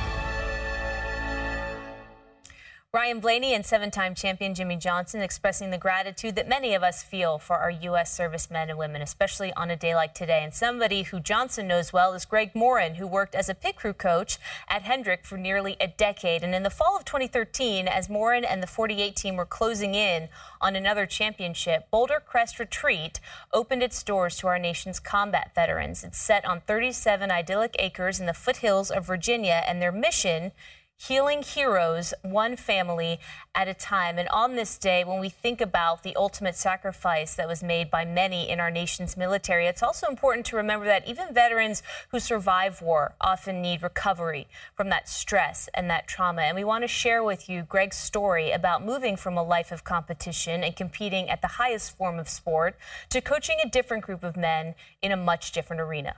[2.92, 7.04] Ryan Blaney and seven time champion Jimmie Johnson expressing the gratitude that many of us
[7.04, 8.12] feel for our U.S.
[8.12, 10.42] servicemen and women, especially on a day like today.
[10.44, 13.94] And somebody who Johnson knows well is Greg Morin, who worked as a pit crew
[13.94, 16.42] coach at Hendrick for nearly a decade.
[16.42, 20.28] And in the fall of 2013, as Morin and the 48 team were closing in
[20.60, 23.20] on another championship, Boulder Crest Retreat
[23.54, 26.04] opened its doors to our nation's combat veterans.
[26.04, 30.54] It's set on 37 idyllic acres in the foothills of Virginia, and their mission
[31.00, 33.20] healing heroes one family
[33.56, 34.20] at a time.
[34.20, 38.04] And on this day, when we think about the ultimate sacrifice that was made by
[38.04, 42.82] many in our nation's military, it's also important to remember that even veterans who survive
[42.82, 46.42] war often need recovery from that stress and that trauma.
[46.42, 49.86] And we want to share with you Greg's story about moving from a life of
[49.86, 52.78] competition and competing at the highest form of sport
[53.10, 56.16] to coaching a different group of men in a much different arena.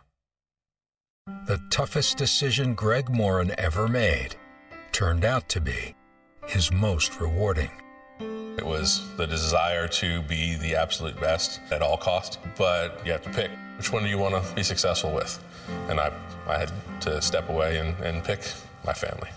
[1.45, 4.35] The toughest decision Greg Morin ever made
[4.91, 5.95] turned out to be
[6.47, 7.71] his most rewarding.
[8.19, 13.21] It was the desire to be the absolute best at all costs, but you have
[13.23, 15.43] to pick which one do you want to be successful with.
[15.89, 16.11] And I,
[16.47, 18.41] I had to step away and, and pick
[18.85, 19.29] my family.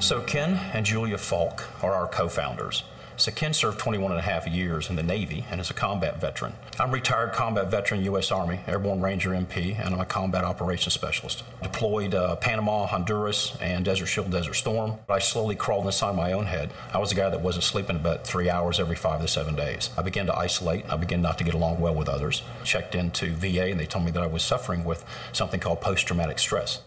[0.00, 2.84] So, Ken and Julia Falk are our co founders.
[3.16, 6.20] So Ken served 21 and a half years in the Navy and is a combat
[6.20, 6.52] veteran.
[6.80, 8.32] I'm retired combat veteran, U.S.
[8.32, 11.44] Army, Airborne Ranger MP, and I'm a combat operations specialist.
[11.62, 14.94] Deployed uh, Panama, Honduras, and Desert Shield, Desert Storm.
[15.08, 16.72] I slowly crawled inside my own head.
[16.92, 19.90] I was a guy that wasn't sleeping about three hours every five to seven days.
[19.96, 20.84] I began to isolate.
[20.90, 22.42] I began not to get along well with others.
[22.64, 26.40] Checked into VA, and they told me that I was suffering with something called post-traumatic
[26.40, 26.80] stress.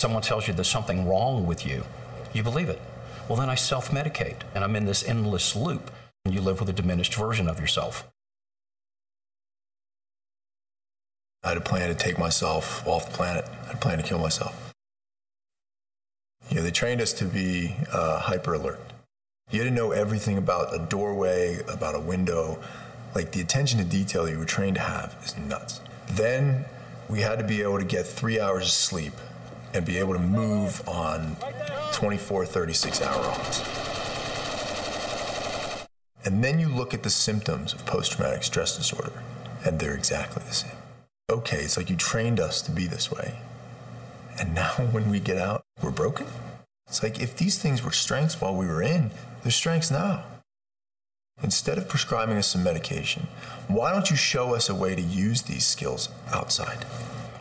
[0.00, 1.84] Someone tells you there's something wrong with you,
[2.32, 2.80] you believe it.
[3.28, 5.90] Well, then I self medicate, and I'm in this endless loop,
[6.24, 8.10] and you live with a diminished version of yourself.
[11.44, 13.44] I had a plan to take myself off the planet.
[13.62, 14.74] I had a plan to kill myself.
[16.48, 18.80] You know, they trained us to be uh, hyper alert.
[19.50, 22.58] You had to know everything about a doorway, about a window.
[23.14, 25.80] Like the attention to detail you were trained to have is nuts.
[26.10, 26.64] Then
[27.08, 29.12] we had to be able to get three hours of sleep
[29.74, 31.36] and be able to move on
[31.92, 33.80] 24, 36 hour olds.
[36.24, 39.22] And then you look at the symptoms of post traumatic stress disorder,
[39.64, 40.76] and they're exactly the same.
[41.30, 43.34] Okay, it's like you trained us to be this way.
[44.38, 46.26] And now when we get out, we're broken.
[46.88, 49.10] It's like if these things were strengths while we were in,
[49.42, 50.24] they're strengths now.
[51.42, 53.26] Instead of prescribing us some medication,
[53.68, 56.84] why don't you show us a way to use these skills outside?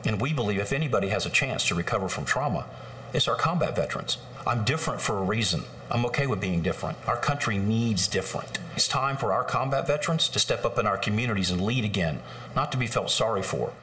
[0.06, 2.66] And we believe if anybody has a chance to recover from trauma,
[3.14, 4.18] it's our combat veterans.
[4.46, 5.64] I'm different for a reason.
[5.92, 6.98] I'm okay with being different.
[7.08, 8.60] Our country needs different.
[8.76, 12.20] It's time for our combat veterans to step up in our communities and lead again,
[12.56, 13.74] not to be felt sorry for.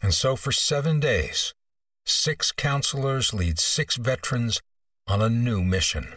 [0.00, 1.54] And so for seven days,
[2.04, 4.60] six counselors lead six veterans
[5.06, 6.14] on a new mission.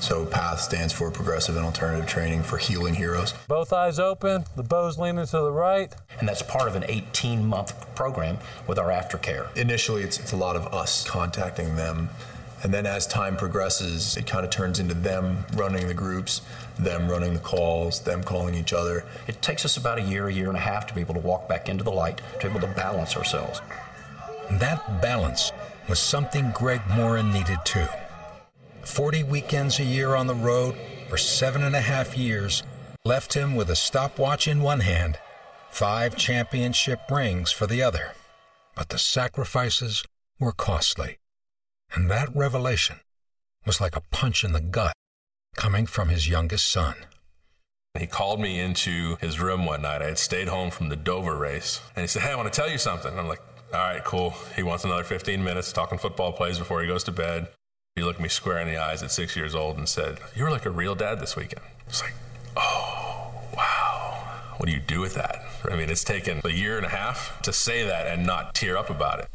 [0.00, 3.34] So PATH stands for Progressive and Alternative Training for Healing Heroes.
[3.48, 5.92] Both eyes open, the bow's leaning to the right.
[6.20, 9.54] And that's part of an 18 month program with our aftercare.
[9.56, 12.08] Initially, it's, it's a lot of us contacting them.
[12.62, 16.42] And then as time progresses, it kind of turns into them running the groups,
[16.78, 19.04] them running the calls, them calling each other.
[19.26, 21.20] It takes us about a year, a year and a half to be able to
[21.20, 23.60] walk back into the light, to be able to balance ourselves.
[24.52, 25.50] That balance
[25.88, 27.86] was something Greg Morin needed too.
[28.88, 30.74] 40 weekends a year on the road
[31.08, 32.64] for seven and a half years
[33.04, 35.18] left him with a stopwatch in one hand,
[35.70, 38.12] five championship rings for the other.
[38.74, 40.04] But the sacrifices
[40.40, 41.18] were costly.
[41.94, 42.96] And that revelation
[43.64, 44.94] was like a punch in the gut
[45.54, 46.96] coming from his youngest son.
[47.96, 50.02] He called me into his room one night.
[50.02, 51.80] I had stayed home from the Dover race.
[51.94, 53.16] And he said, Hey, I want to tell you something.
[53.16, 54.34] I'm like, All right, cool.
[54.56, 57.48] He wants another 15 minutes talking football plays before he goes to bed.
[57.98, 60.52] He looked me square in the eyes at six years old and said, You were
[60.52, 61.62] like a real dad this weekend.
[61.88, 62.14] It's like,
[62.56, 64.24] Oh, wow.
[64.56, 65.40] What do you do with that?
[65.68, 68.76] I mean, it's taken a year and a half to say that and not tear
[68.76, 69.28] up about it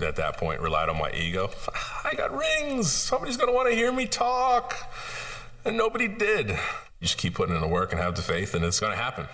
[0.00, 1.50] at that point relied on my ego.
[2.04, 2.92] I got rings.
[2.92, 4.76] Somebody's going to want to hear me talk.
[5.64, 6.50] And nobody did.
[6.50, 6.56] You
[7.00, 9.26] just keep putting in the work and have the faith, and it's going to happen.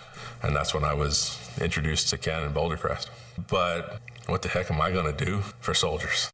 [0.43, 3.11] And that's when I was introduced to Ken and Boulder Crest.
[3.49, 6.31] But what the heck am I going to do for soldiers?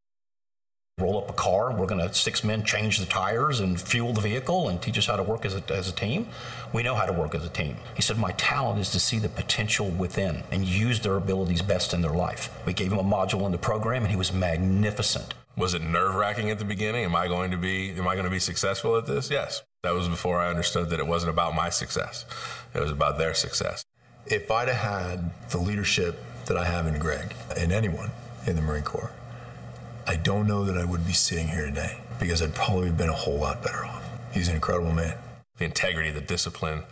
[0.99, 1.75] Roll up a car.
[1.75, 5.05] We're going to six men change the tires and fuel the vehicle and teach us
[5.05, 6.27] how to work as a, as a team.
[6.73, 7.77] We know how to work as a team.
[7.95, 11.93] He said, My talent is to see the potential within and use their abilities best
[11.93, 12.49] in their life.
[12.65, 15.35] We gave him a module in the program and he was magnificent.
[15.59, 17.05] Was it nerve wracking at the beginning?
[17.05, 19.31] Am I going to be am I going to be successful at this?
[19.31, 19.65] Yes.
[19.83, 22.25] That was before I understood that it wasn't about my success.
[22.73, 23.85] It was about their success.
[24.29, 28.11] If I'd have had the leadership that I have in Greg and anyone
[28.47, 29.13] in the Marine Corps,
[30.09, 33.09] I don't know that I would be sitting here today because I'd probably have been
[33.09, 34.05] a whole lot better off.
[34.33, 35.16] He's an incredible man.
[35.59, 36.85] The integrity, the discipline,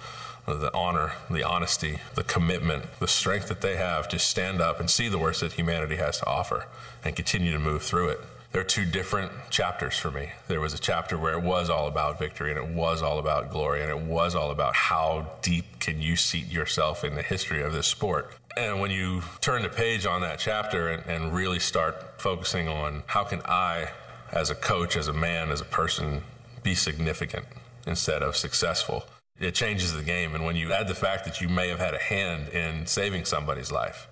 [0.47, 4.91] the honor, the honesty, the commitment, the strength that they have to stand up and
[4.91, 6.67] see the worst that humanity has to offer
[7.05, 8.21] and continue to move through it.
[8.51, 10.31] There are two different chapters for me.
[10.49, 13.51] There was a chapter where it was all about victory and it was all about
[13.51, 17.63] glory and it was all about how deep can you seat yourself in the history
[17.63, 18.33] of this sport.
[18.57, 23.03] And when you turn the page on that chapter and, and really start focusing on
[23.07, 23.89] how can I,
[24.33, 26.23] as a coach, as a man, as a person,
[26.63, 27.47] be significant
[27.87, 29.05] instead of successful,
[29.39, 30.35] it changes the game.
[30.35, 33.25] And when you add the fact that you may have had a hand in saving
[33.25, 34.07] somebody's life,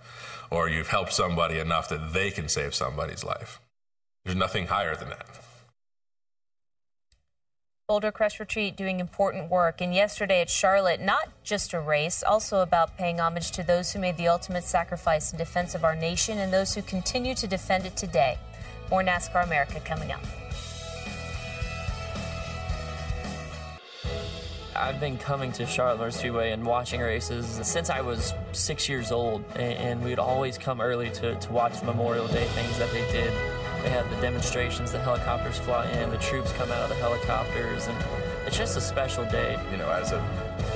[0.50, 3.60] or you've helped somebody enough that they can save somebody's life,
[4.24, 5.41] there's nothing higher than that.
[7.92, 9.82] Boulder Crest Retreat doing important work.
[9.82, 13.98] And yesterday at Charlotte, not just a race, also about paying homage to those who
[13.98, 17.84] made the ultimate sacrifice in defense of our nation and those who continue to defend
[17.84, 18.38] it today.
[18.90, 20.22] More NASCAR America coming up.
[24.74, 29.12] I've been coming to Charlotte Motor Speedway and watching races since I was six years
[29.12, 33.61] old, and we'd always come early to, to watch Memorial Day things that they did
[33.82, 37.88] they have the demonstrations, the helicopters fly in, the troops come out of the helicopters,
[37.88, 37.96] and
[38.46, 39.58] it's just a special day.
[39.70, 40.24] You know, as a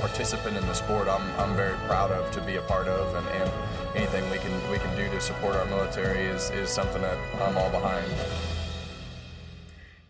[0.01, 3.27] participant in the sport, I'm, I'm very proud of to be a part of, and,
[3.41, 3.51] and
[3.95, 7.57] anything we can we can do to support our military is, is something that I'm
[7.57, 8.11] all behind.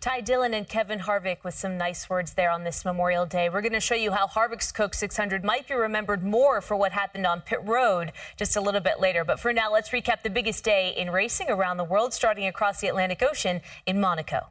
[0.08, 3.50] Ty Dillon and Kevin Harvick with some nice words there on this Memorial Day.
[3.50, 6.94] We're going to show you how Harvick's Coke 600 might be remembered more for what
[6.94, 9.26] happened on pit road just a little bit later.
[9.26, 12.80] But for now, let's recap the biggest day in racing around the world, starting across
[12.80, 14.48] the Atlantic Ocean in Monaco.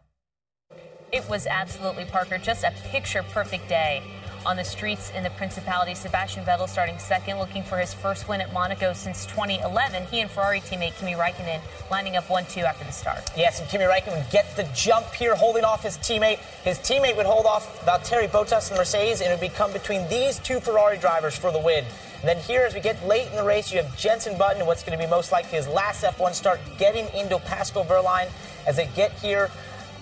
[1.11, 4.03] It was absolutely, Parker, just a picture perfect day
[4.47, 5.93] on the streets in the Principality.
[5.95, 10.07] Sebastian Vettel starting second, looking for his first win at Monaco since 2011.
[10.07, 13.29] He and Ferrari teammate Kimi Raikkonen lining up 1 2 after the start.
[13.37, 16.39] Yes, and Kimi Raikkonen gets the jump here, holding off his teammate.
[16.63, 20.39] His teammate would hold off Valtteri Bottas and Mercedes, and it would become between these
[20.39, 21.85] two Ferrari drivers for the win.
[22.21, 24.85] And then here, as we get late in the race, you have Jenson Button, what's
[24.85, 28.29] going to be most likely his last F1 start, getting into Pascal Wehrlein
[28.67, 29.51] as they get here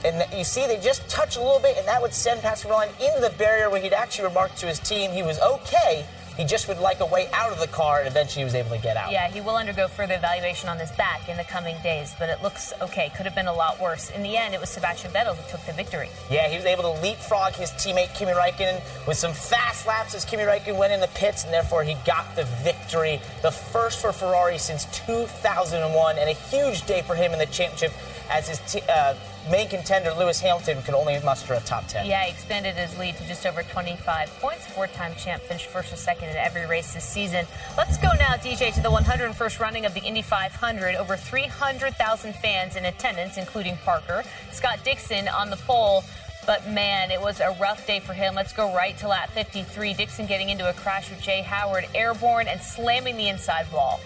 [0.05, 2.91] and you see, they just touch a little bit, and that would send Pascal Wehrlein
[3.01, 6.07] into the barrier where he'd actually remarked to his team he was okay.
[6.37, 8.71] He just would like a way out of the car, and eventually he was able
[8.71, 9.13] to get out.
[9.13, 12.43] Yeah, he will undergo further evaluation on his back in the coming days, but it
[12.43, 13.13] looks okay.
[13.17, 14.11] Could have been a lot worse.
[14.11, 16.11] In the end, it was Sebastian Vettel who took the victory.
[16.29, 20.25] Yeah, he was able to leapfrog his teammate Kimi Raikkonen with some fast laps as
[20.25, 23.21] Kimi Raikkonen went in the pits, and therefore he got the victory.
[23.43, 27.93] The first for Ferrari since 2001, and a huge day for him in the championship
[28.31, 29.15] as his t- uh,
[29.51, 32.07] main contender Lewis Hamilton could only muster a top 10.
[32.07, 34.67] Yeah, he expanded his lead to just over 25 points.
[34.67, 37.47] Four-time champ finished first or second in every race this season.
[37.77, 40.95] Let's go now, DJ, to the 101st running of the Indy 500.
[40.97, 44.25] Over 300,000 fans in attendance, including Parker.
[44.53, 46.05] Scott Dixon on the pole.
[46.47, 48.35] But man, it was a rough day for him.
[48.35, 49.95] Let's go right to lap 53.
[49.95, 54.01] Dixon getting into a crash with Jay Howard, airborne and slamming the inside wall.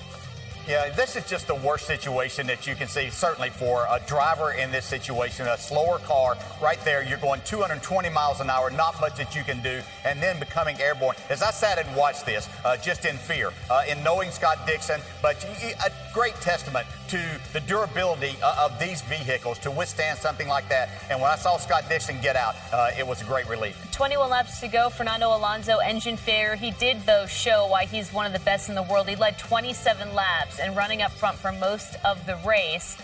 [0.69, 4.53] Yeah, this is just the worst situation that you can see, certainly for a driver
[4.53, 5.47] in this situation.
[5.47, 9.43] A slower car right there, you're going 220 miles an hour, not much that you
[9.45, 11.17] can do, and then becoming airborne.
[11.31, 15.01] As I sat and watched this, uh, just in fear, uh, in knowing Scott Dixon,
[15.23, 20.69] but a great testament to the durability uh, of these vehicles to withstand something like
[20.69, 20.91] that.
[21.09, 23.75] And when I saw Scott Dixon get out, uh, it was a great relief.
[23.93, 24.91] 21 laps to go.
[24.91, 26.57] Fernando Alonso, engine failure.
[26.57, 29.09] He did, though, show why he's one of the best in the world.
[29.09, 32.97] He led 27 laps and running up front for most of the race.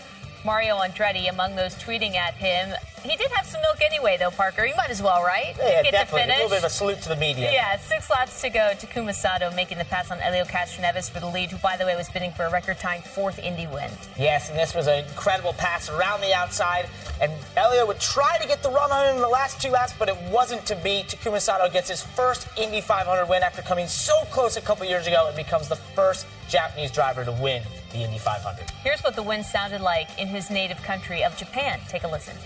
[0.45, 2.75] Mario Andretti among those tweeting at him.
[3.03, 4.63] He did have some milk anyway, though, Parker.
[4.63, 5.55] You might as well, right?
[5.59, 6.33] Yeah, definitely.
[6.33, 7.51] A little bit of a salute to the media.
[7.51, 8.71] Yeah, six laps to go.
[8.75, 11.95] Takuma Sato making the pass on Elio Castroneves for the lead, who, by the way,
[11.95, 13.89] was bidding for a record-tying fourth Indy win.
[14.17, 16.87] Yes, and this was an incredible pass around the outside.
[17.21, 19.93] And Elio would try to get the run on him in the last two laps,
[19.97, 21.03] but it wasn't to be.
[21.07, 25.07] Takuma Sato gets his first Indy 500 win after coming so close a couple years
[25.07, 27.63] ago and becomes the first Japanese driver to win
[27.94, 28.70] the Indy 500.
[28.82, 31.80] Here's what the win sounded like in his native country of Japan.
[31.88, 32.36] Take a listen.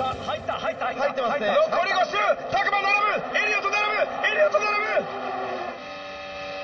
[0.00, 2.16] 入った入った入ってますね残り5周
[2.50, 5.04] タクマ並ぶエリオット並ぶエリオット並ぶ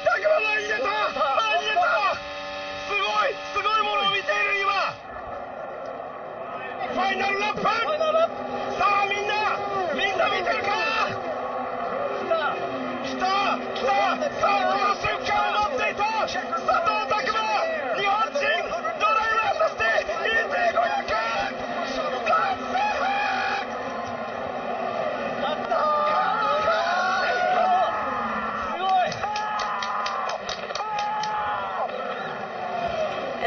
[0.04, 2.16] タクマ前に出た前に出た
[2.86, 4.96] すごいすごいものを見ている今
[6.92, 7.70] ファイナルラップさ
[8.80, 9.58] あみんな
[9.92, 10.72] みんな見てるか
[13.04, 13.90] 来た来た
[14.40, 14.48] さ
[14.79, 14.79] あ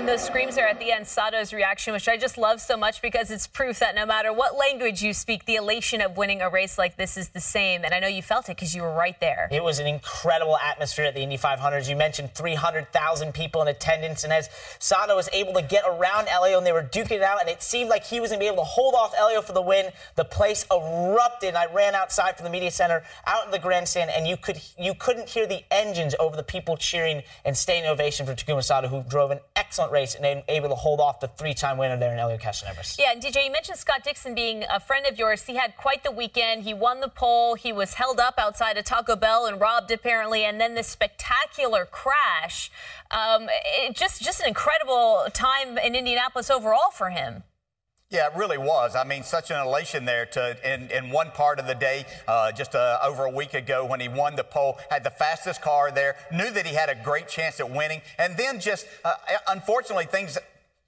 [0.04, 1.06] And those screams are at the end.
[1.06, 4.54] Sato's reaction, which I just love so much because it's proof that no matter what
[4.54, 7.84] language you speak, the elation of winning a race like this is the same.
[7.84, 9.48] And I know you felt it because you were right there.
[9.50, 11.86] It was an incredible atmosphere at the Indy 500.
[11.86, 16.58] You mentioned 300,000 people in attendance, and as Sato was able to get around Elio
[16.58, 18.46] and they were duking it out, and it seemed like he was going to be
[18.46, 21.54] able to hold off Elio for the win, the place erupted.
[21.54, 24.92] I ran outside from the media center, out in the grandstand, and you could you
[24.92, 29.02] couldn't hear the engines over the people cheering and standing ovation for Takuma Sato, who
[29.04, 32.36] drove an excellent race and able to hold off the three-time winner there in Elio
[32.36, 32.98] Castroneves.
[32.98, 35.44] Yeah, and DJ, you mentioned Scott Dixon being a friend of yours.
[35.44, 36.64] He had quite the weekend.
[36.64, 37.54] He won the pole.
[37.54, 41.86] He was held up outside a Taco Bell and robbed apparently, and then this spectacular
[41.86, 42.70] crash.
[43.10, 43.48] Um,
[43.92, 47.44] just just an incredible time in Indianapolis overall for him.
[48.14, 48.94] Yeah, it really was.
[48.94, 52.52] I mean, such an elation there to in, in one part of the day, uh,
[52.52, 55.90] just uh, over a week ago when he won the pole, had the fastest car
[55.90, 59.14] there, knew that he had a great chance at winning, and then just uh,
[59.48, 60.38] unfortunately things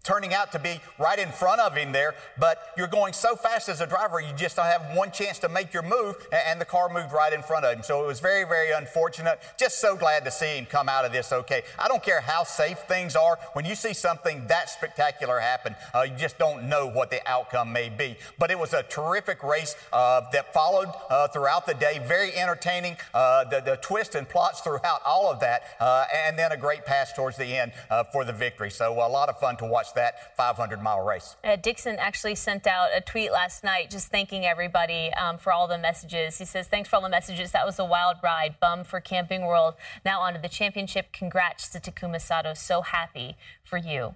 [0.06, 2.14] turning out to be right in front of him there.
[2.38, 5.48] But you're going so fast as a driver, you just don't have one chance to
[5.48, 7.82] make your move, and the car moved right in front of him.
[7.82, 9.40] So it was very, very unfortunate.
[9.58, 11.62] Just so glad to see him come out of this okay.
[11.78, 13.38] I don't care how safe things are.
[13.54, 17.72] When you see something that spectacular happen, uh, you just don't know what the outcome
[17.72, 18.16] may be.
[18.38, 22.00] But it was a terrific race uh, that followed uh, throughout the day.
[22.06, 22.96] Very entertaining.
[23.12, 26.84] Uh, the, the twists and plots throughout all of that, uh, and then a great
[26.84, 28.70] pass towards the end uh, for the victory.
[28.70, 31.36] So a lot of fun to watch that 500 mile race.
[31.42, 35.66] Uh, Dixon actually sent out a tweet last night just thanking everybody um, for all
[35.66, 36.38] the messages.
[36.38, 37.50] He says, Thanks for all the messages.
[37.50, 38.60] That was a wild ride.
[38.60, 39.74] Bum for Camping World.
[40.04, 41.12] Now on to the championship.
[41.12, 42.54] Congrats to Takuma Sato.
[42.54, 44.14] So happy for you.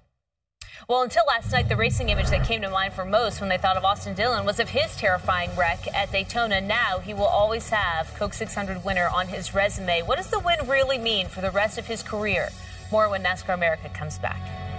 [0.88, 3.58] Well, until last night, the racing image that came to mind for most when they
[3.58, 6.60] thought of Austin Dillon was of his terrifying wreck at Daytona.
[6.60, 10.02] Now he will always have Coke 600 winner on his resume.
[10.02, 12.50] What does the win really mean for the rest of his career?
[12.90, 14.69] More when NASCAR America comes back.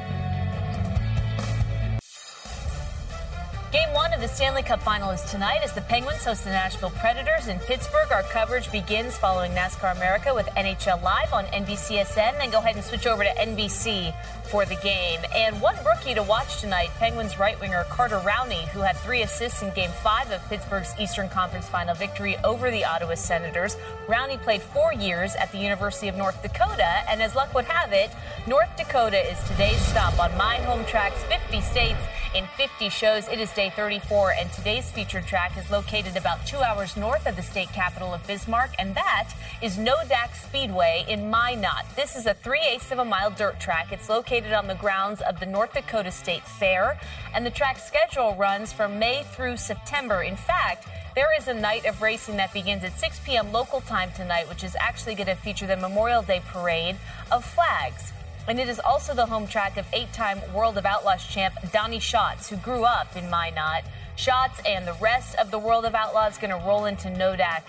[3.72, 6.90] Game one of the Stanley Cup final is tonight as the Penguins host the Nashville
[6.90, 8.12] Predators in Pittsburgh.
[8.12, 12.38] Our coverage begins following NASCAR America with NHL Live on NBCSN.
[12.38, 14.14] Then go ahead and switch over to NBC
[14.44, 15.22] for the game.
[15.34, 19.62] And one rookie to watch tonight, Penguins right winger Carter Rowney, who had three assists
[19.62, 23.78] in game five of Pittsburgh's Eastern Conference final victory over the Ottawa Senators.
[24.06, 27.94] Rowney played four years at the University of North Dakota, and as luck would have
[27.94, 28.12] it,
[28.48, 32.02] North Dakota is today's stop on my home tracks 50 states
[32.36, 33.28] in 50 shows.
[33.28, 37.36] It is day 34, and today's featured track is located about two hours north of
[37.36, 39.30] the state capital of Bismarck, and that
[39.62, 41.86] is Nodak Speedway in Minot.
[41.96, 43.92] This is a 3 eighths of a mile dirt track.
[43.92, 47.00] It's located on the grounds of the North Dakota State Fair,
[47.36, 50.24] and the track schedule runs from May through September.
[50.24, 53.52] In fact, there is a night of racing that begins at 6 p.m.
[53.52, 56.96] local time tonight, which is actually going to feature the Memorial Day Parade
[57.32, 58.12] of Flags.
[58.48, 62.00] And it is also the home track of eight time World of Outlaws champ Donny
[62.00, 63.84] Schatz, who grew up in Minot.
[64.16, 67.64] Schatz and the rest of the World of Outlaws going to roll into Nodak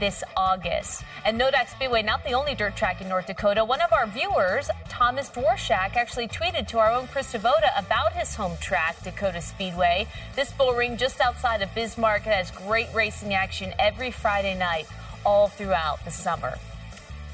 [0.00, 1.04] this August.
[1.24, 3.64] And Nodak Speedway, not the only dirt track in North Dakota.
[3.64, 8.34] One of our viewers, Thomas Dworshak, actually tweeted to our own Krista Voda about his
[8.34, 10.06] home track, Dakota Speedway.
[10.34, 14.86] This bull ring just outside of Bismarck has great racing action every Friday night,
[15.24, 16.58] all throughout the summer.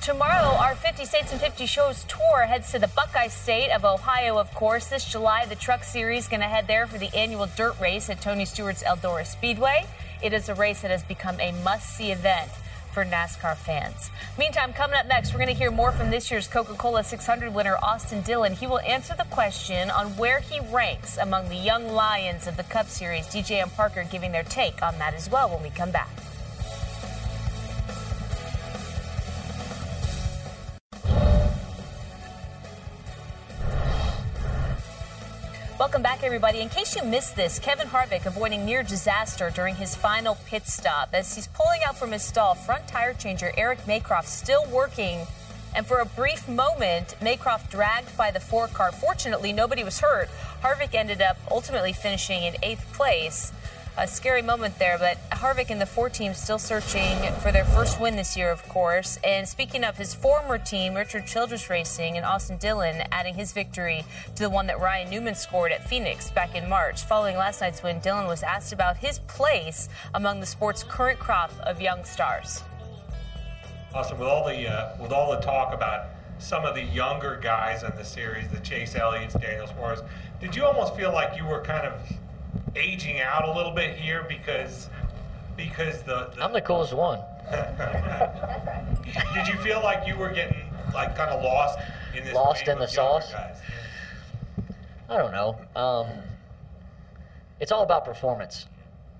[0.02, 4.36] Tomorrow, our 50 States and 50 Shows tour heads to the Buckeye State of Ohio,
[4.36, 4.88] of course.
[4.88, 8.20] This July, the Truck Series going to head there for the annual dirt race at
[8.20, 9.86] Tony Stewart's Eldora Speedway.
[10.20, 12.50] it is a race that has become a must see event
[12.92, 14.10] for NASCAR fans.
[14.36, 17.54] Meantime, coming up next, we're going to hear more from this year's Coca Cola 600
[17.54, 18.54] winner, Austin Dillon.
[18.54, 22.64] He will answer the question on where he ranks among the young lions of the
[22.64, 23.26] Cup Series.
[23.26, 26.10] DJ and Parker giving their take on that as well when we come back.
[35.92, 36.60] Welcome back, everybody.
[36.60, 41.10] In case you missed this, Kevin Harvick avoiding near disaster during his final pit stop.
[41.12, 45.26] As he's pulling out from his stall, front tire changer Eric Maycroft still working.
[45.76, 48.90] And for a brief moment, Maycroft dragged by the four car.
[48.90, 50.30] Fortunately, nobody was hurt.
[50.62, 53.52] Harvick ended up ultimately finishing in eighth place
[53.96, 54.98] a scary moment there.
[54.98, 58.62] But Harvick and the four teams still searching for their first win this year, of
[58.68, 59.18] course.
[59.24, 64.04] And speaking of his former team, Richard Childress Racing and Austin Dillon adding his victory
[64.34, 67.02] to the one that Ryan Newman scored at Phoenix back in March.
[67.02, 71.52] Following last night's win, Dillon was asked about his place among the sport's current crop
[71.60, 72.62] of young stars.
[73.94, 76.06] Austin, with all the uh, with all the talk about
[76.38, 80.00] some of the younger guys in the series, the Chase Elliott's, Daniel Suarez,
[80.40, 81.92] did you almost feel like you were kind of
[82.76, 84.88] aging out a little bit here because
[85.56, 87.20] because the, the I'm the coolest one.
[89.34, 90.62] Did you feel like you were getting
[90.94, 91.78] like kind of lost
[92.16, 93.32] in this lost in the sauce?
[93.32, 93.56] Guys?
[95.08, 95.58] I don't know.
[95.76, 96.06] Um,
[97.60, 98.66] it's all about performance.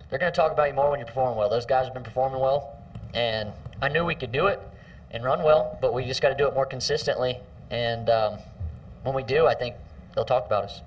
[0.08, 1.48] They're going to talk about you more when you perform well.
[1.48, 2.78] Those guys have been performing well,
[3.14, 4.60] and I knew we could do it
[5.10, 7.38] and run well, but we just got to do it more consistently.
[7.70, 8.38] And um,
[9.02, 9.74] when we do, I think
[10.14, 10.82] they'll talk about us.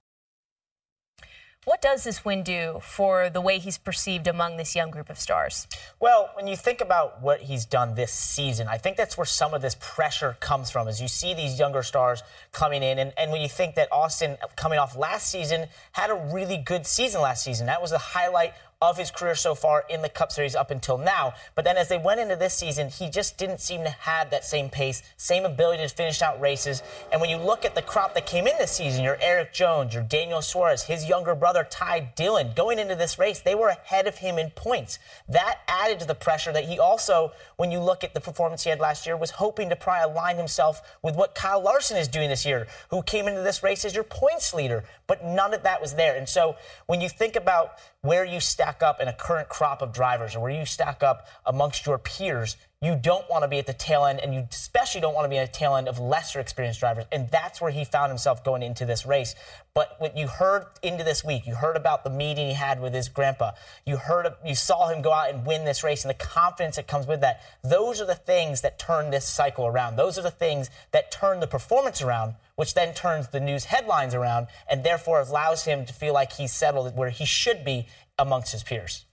[1.66, 5.20] What does this win do for the way he's perceived among this young group of
[5.20, 5.66] stars?
[6.00, 9.52] Well, when you think about what he's done this season, I think that's where some
[9.56, 10.88] of this pressure comes from.
[10.88, 14.38] As you see these younger stars coming in, and, and when you think that Austin,
[14.56, 17.66] coming off last season, had a really good season last season.
[17.66, 20.98] That was the highlight of his career so far in the Cup Series up until
[20.98, 21.34] now.
[21.56, 24.44] But then as they went into this season, he just didn't seem to have that
[24.44, 26.84] same pace, same ability to finish out races.
[27.12, 29.94] And when you look at the crop that came in this season, your Erik Jones,
[29.94, 34.08] your Daniel Suarez, his younger brother Ty Dillon, going into this race, they were ahead
[34.08, 35.00] of him in points.
[35.30, 38.70] That added to the pressure that he also, when you look at the performance he
[38.70, 42.30] had last year, was hoping to probably align himself with what Kyle Larson is doing
[42.30, 44.84] this year, who came into this race as your points leader.
[45.08, 46.18] But none of that was there.
[46.18, 46.56] And so
[46.88, 50.40] when you think about where you stack up in a current crop of drivers or
[50.40, 54.06] where you stack up amongst your peers, you don't want to be at the tail
[54.06, 56.80] end, and you especially don't want to be at the tail end of lesser experienced
[56.82, 57.06] drivers.
[57.12, 59.34] And that's where he found himself going into this race.
[59.74, 62.94] But what you heard into this week, you heard about the meeting he had with
[62.94, 63.52] his grandpa.
[63.86, 66.88] You heard, you saw him go out and win this race, and the confidence that
[66.88, 67.42] comes with that.
[67.64, 69.96] Those are the things that turn this cycle around.
[69.96, 74.14] Those are the things that turn the performance around, which then turns the news headlines
[74.14, 77.88] around, and therefore allows him to feel like he's settled where he should be
[78.18, 79.06] amongst his peers.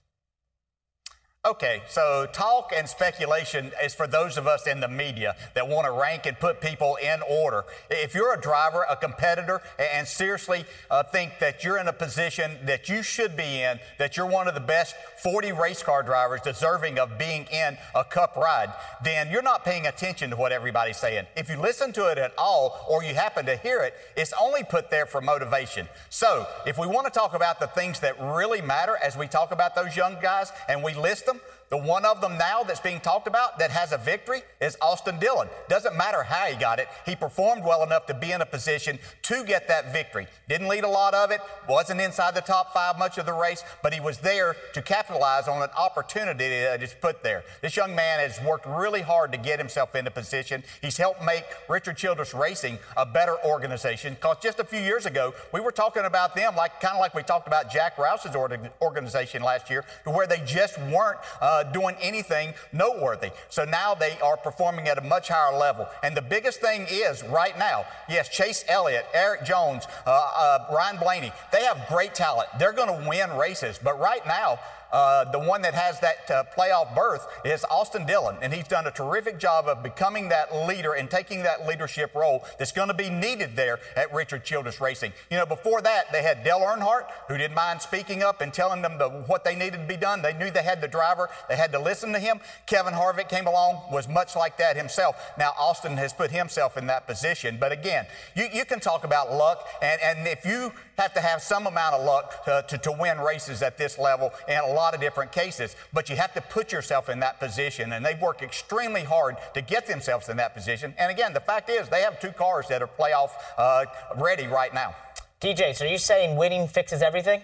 [1.45, 5.85] Okay, so talk and speculation is for those of us in the media that want
[5.85, 7.65] to rank and put people in order.
[7.89, 12.59] If you're a driver, a competitor, and seriously uh, think that you're in a position
[12.63, 16.39] that you should be in, that you're one of the best 40 race car drivers
[16.45, 18.71] deserving of being in a cup ride,
[19.03, 21.25] then you're not paying attention to what everybody's saying.
[21.35, 24.63] If you listen to it at all or you happen to hear it, it's only
[24.63, 25.89] put there for motivation.
[26.09, 29.51] So if we want to talk about the things that really matter as we talk
[29.51, 31.32] about those young guys and we list them.
[31.73, 35.17] The one of them now that's being talked about that has a victory is Austin
[35.17, 35.47] Dillon.
[35.69, 38.99] Doesn't matter how he got it, he performed well enough to be in a position
[39.23, 40.27] to get that victory.
[40.47, 43.63] Didn't lead a lot of it, wasn't inside the top five much of the race,
[43.81, 47.43] but he was there to capitalize on an opportunity that is put there.
[47.63, 50.63] This young man has worked really hard to get himself into position.
[50.79, 55.33] He's helped make Richard Childress Racing a better organization because just a few years ago,
[55.51, 58.35] we were talking about them like kind of like we talked about Jack Roush's
[58.79, 61.17] organization last year, to where they just weren't.
[61.41, 63.31] Uh, doing anything noteworthy.
[63.49, 65.87] So now they are performing at a much higher level.
[66.03, 70.97] And the biggest thing is right now, yes, Chase Elliott, Erik Jones, uh, uh, Ryan
[70.97, 72.49] Blaney, they have great talent.
[72.59, 73.79] They're going to win races.
[73.81, 74.59] But right now,
[74.93, 78.85] uh, the one that has that uh, playoff berth is Austin Dillon, and he's done
[78.85, 82.93] a terrific job of becoming that leader and taking that leadership role that's going to
[82.93, 85.11] be needed there at Richard Childress Racing.
[85.31, 88.83] You know, before that, they had Dale Earnhardt, who didn't mind speaking up and telling
[88.83, 90.21] them the, what they needed to be done.
[90.21, 92.39] They knew they had the driver, they had to listen to him.
[92.65, 95.33] Kevin Harvick came along, was much like that himself.
[95.37, 97.57] Now, Austin has put himself in that position.
[97.59, 101.41] But again, you, you can talk about luck, and, and if you have to have
[101.41, 104.83] some amount of luck to, to, to win races at this level, in a lot
[104.83, 107.93] lot of different cases, but you have to put yourself in that position.
[107.93, 110.93] And they've worked extremely hard to get themselves in that position.
[110.99, 113.85] And again, the fact is, they have two cars that are playoff uh,
[114.17, 114.93] ready right now.
[115.39, 117.41] DJ, so are you saying winning fixes everything?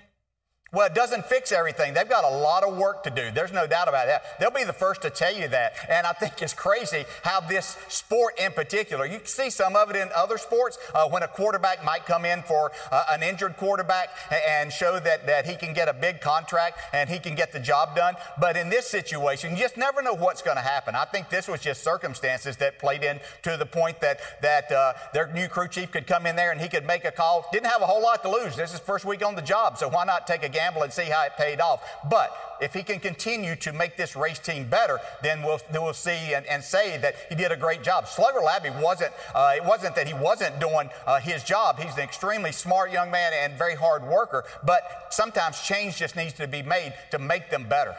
[0.71, 1.95] Well, it doesn't fix everything.
[1.95, 3.31] They've got a lot of work to do.
[3.33, 4.39] There's no doubt about that.
[4.39, 5.73] They'll be the first to tell you that.
[5.89, 9.95] And I think it's crazy how this sport in particular, you see some of it
[9.95, 14.09] in other sports uh, when a quarterback might come in for uh, an injured quarterback
[14.47, 17.59] and show that, that he can get a big contract and he can get the
[17.59, 18.13] job done.
[18.39, 20.93] But in this situation, you just never know what's going to happen.
[20.93, 24.93] I think this was just circumstances that played in to the point that, that uh,
[25.15, 27.47] their new crew chief could come in there and he could make a call.
[27.51, 28.55] Didn't have a whole lot to lose.
[28.55, 31.05] This is first week on the job, so why not take a gamble and see
[31.05, 31.81] how it paid off.
[32.09, 35.93] But if he can continue to make this race team better, then we'll, then we'll
[35.93, 38.07] see and, and, say that he did a great job.
[38.07, 41.79] Slugger Labbe wasn't, uh, it wasn't that he wasn't doing uh, his job.
[41.79, 46.33] He's an extremely smart young man and very hard worker, but sometimes change just needs
[46.33, 47.95] to be made to make them better.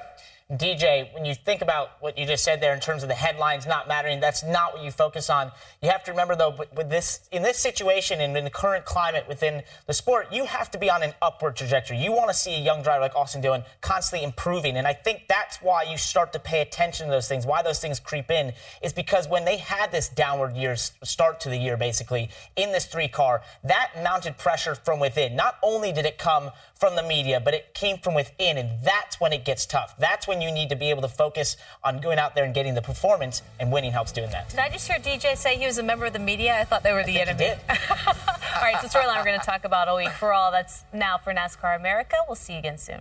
[0.50, 3.68] DJ, when you think about what you just said there in terms of the headlines
[3.68, 5.52] not mattering, that's not what you focus on.
[5.80, 9.26] You have to remember though, with this in this situation and in the current climate
[9.28, 11.98] within the sport, you have to be on an upward trajectory.
[11.98, 15.22] You want to see a young driver like Austin Dillon constantly improving, and I think
[15.28, 17.46] that's why you start to pay attention to those things.
[17.46, 21.48] Why those things creep in is because when they had this downward year start to
[21.48, 25.36] the year, basically in this three car, that mounted pressure from within.
[25.36, 29.20] Not only did it come from the media, but it came from within, and that's
[29.20, 29.94] when it gets tough.
[29.98, 32.74] That's when you need to be able to focus on going out there and getting
[32.74, 34.48] the performance, and winning helps doing that.
[34.48, 36.58] Did I just hear DJ say he was a member of the media?
[36.58, 37.50] I thought they were the enemy.
[37.68, 40.50] all right, so storyline we're going to talk about all week for all.
[40.50, 42.16] That's now for NASCAR America.
[42.26, 43.00] We'll see you again soon.